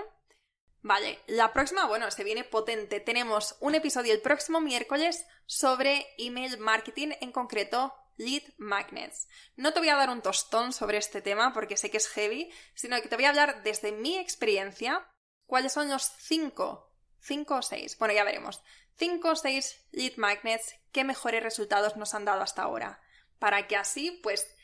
Vale, 0.82 1.20
la 1.28 1.52
próxima, 1.54 1.88
bueno, 1.88 2.12
se 2.12 2.24
viene 2.24 2.44
potente. 2.44 3.00
Tenemos 3.00 3.58
un 3.60 3.76
episodio 3.76 4.14
el 4.14 4.22
próximo 4.22 4.62
miércoles 4.62 5.26
sobre 5.46 6.06
email 6.18 6.58
marketing, 6.60 7.14
en 7.22 7.32
concreto 7.32 7.94
lead 8.18 8.44
magnets. 8.58 9.28
No 9.56 9.74
te 9.74 9.80
voy 9.80 9.90
a 9.90 9.96
dar 9.96 10.10
un 10.10 10.22
tostón 10.22 10.74
sobre 10.74 10.98
este 10.98 11.22
tema 11.22 11.54
porque 11.54 11.78
sé 11.78 11.90
que 11.92 11.98
es 11.98 12.08
heavy, 12.08 12.52
sino 12.74 13.02
que 13.02 13.10
te 13.10 13.16
voy 13.16 13.26
a 13.26 13.30
hablar 13.30 13.64
desde 13.64 13.92
mi 13.92 14.18
experiencia 14.18 15.06
cuáles 15.46 15.74
son 15.74 15.90
los 15.90 16.12
cinco, 16.20 16.94
cinco 17.20 17.56
o 17.56 17.62
seis, 17.62 17.98
bueno, 17.98 18.14
ya 18.14 18.24
veremos, 18.24 18.64
cinco 18.96 19.32
o 19.32 19.36
seis 19.36 19.86
lead 19.92 20.16
magnets 20.18 20.76
que 20.92 21.04
mejores 21.04 21.44
resultados 21.44 21.98
nos 21.98 22.14
han 22.14 22.26
dado 22.26 22.42
hasta 22.42 22.64
ahora. 22.64 23.02
Para 23.40 23.68
que 23.68 23.76
así, 23.76 24.12
pues, 24.24 24.55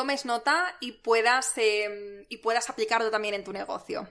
tomes 0.00 0.24
nota 0.24 0.64
y 0.80 0.92
puedas, 0.92 1.52
em, 1.56 2.24
y 2.30 2.38
puedas 2.38 2.70
aplicarlo 2.70 3.10
también 3.10 3.34
en 3.34 3.44
tu 3.44 3.52
negocio. 3.52 4.08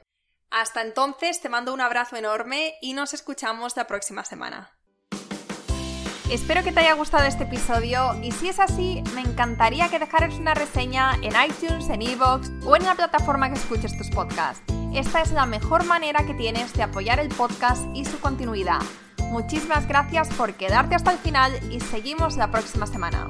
Hasta 0.52 0.84
entonces, 0.84 1.42
te 1.42 1.50
mando 1.50 1.74
un 1.74 1.82
abrazo 1.82 2.16
enorme 2.16 2.76
y 2.80 2.94
nos 2.94 3.16
escuchamos 3.16 3.76
la 3.76 3.88
próxima 3.88 4.24
semana. 4.24 4.72
Espero 6.30 6.64
que 6.64 6.72
te 6.72 6.82
haya 6.82 6.94
gustado 6.94 7.24
este 7.24 7.46
episodio 7.46 8.14
y 8.22 8.32
si 8.34 8.50
es 8.50 8.60
así, 8.60 9.02
me 9.16 9.22
encantaría 9.22 9.90
que 9.90 9.98
dejaras 9.98 10.36
una 10.36 10.54
reseña 10.54 11.16
en 11.24 11.34
iTunes, 11.44 11.90
en 11.90 12.04
Evox 12.04 12.52
o 12.68 12.76
en 12.76 12.84
la 12.84 12.94
plataforma 12.94 13.50
que 13.50 13.58
escuches 13.58 13.98
tus 13.98 14.12
podcasts. 14.12 14.62
Esta 14.94 15.24
es 15.24 15.32
la 15.32 15.48
mejor 15.48 15.86
manera 15.86 16.24
que 16.24 16.36
tienes 16.36 16.72
de 16.74 16.84
apoyar 16.84 17.20
el 17.20 17.30
podcast 17.30 17.84
y 17.96 18.06
su 18.06 18.20
continuidad. 18.20 18.82
Muchísimas 19.32 19.88
gracias 19.88 20.30
por 20.36 20.54
quedarte 20.54 20.94
hasta 20.94 21.14
el 21.14 21.18
final 21.18 21.52
y 21.72 21.80
seguimos 21.80 22.38
la 22.38 22.52
próxima 22.52 22.86
semana. 22.86 23.28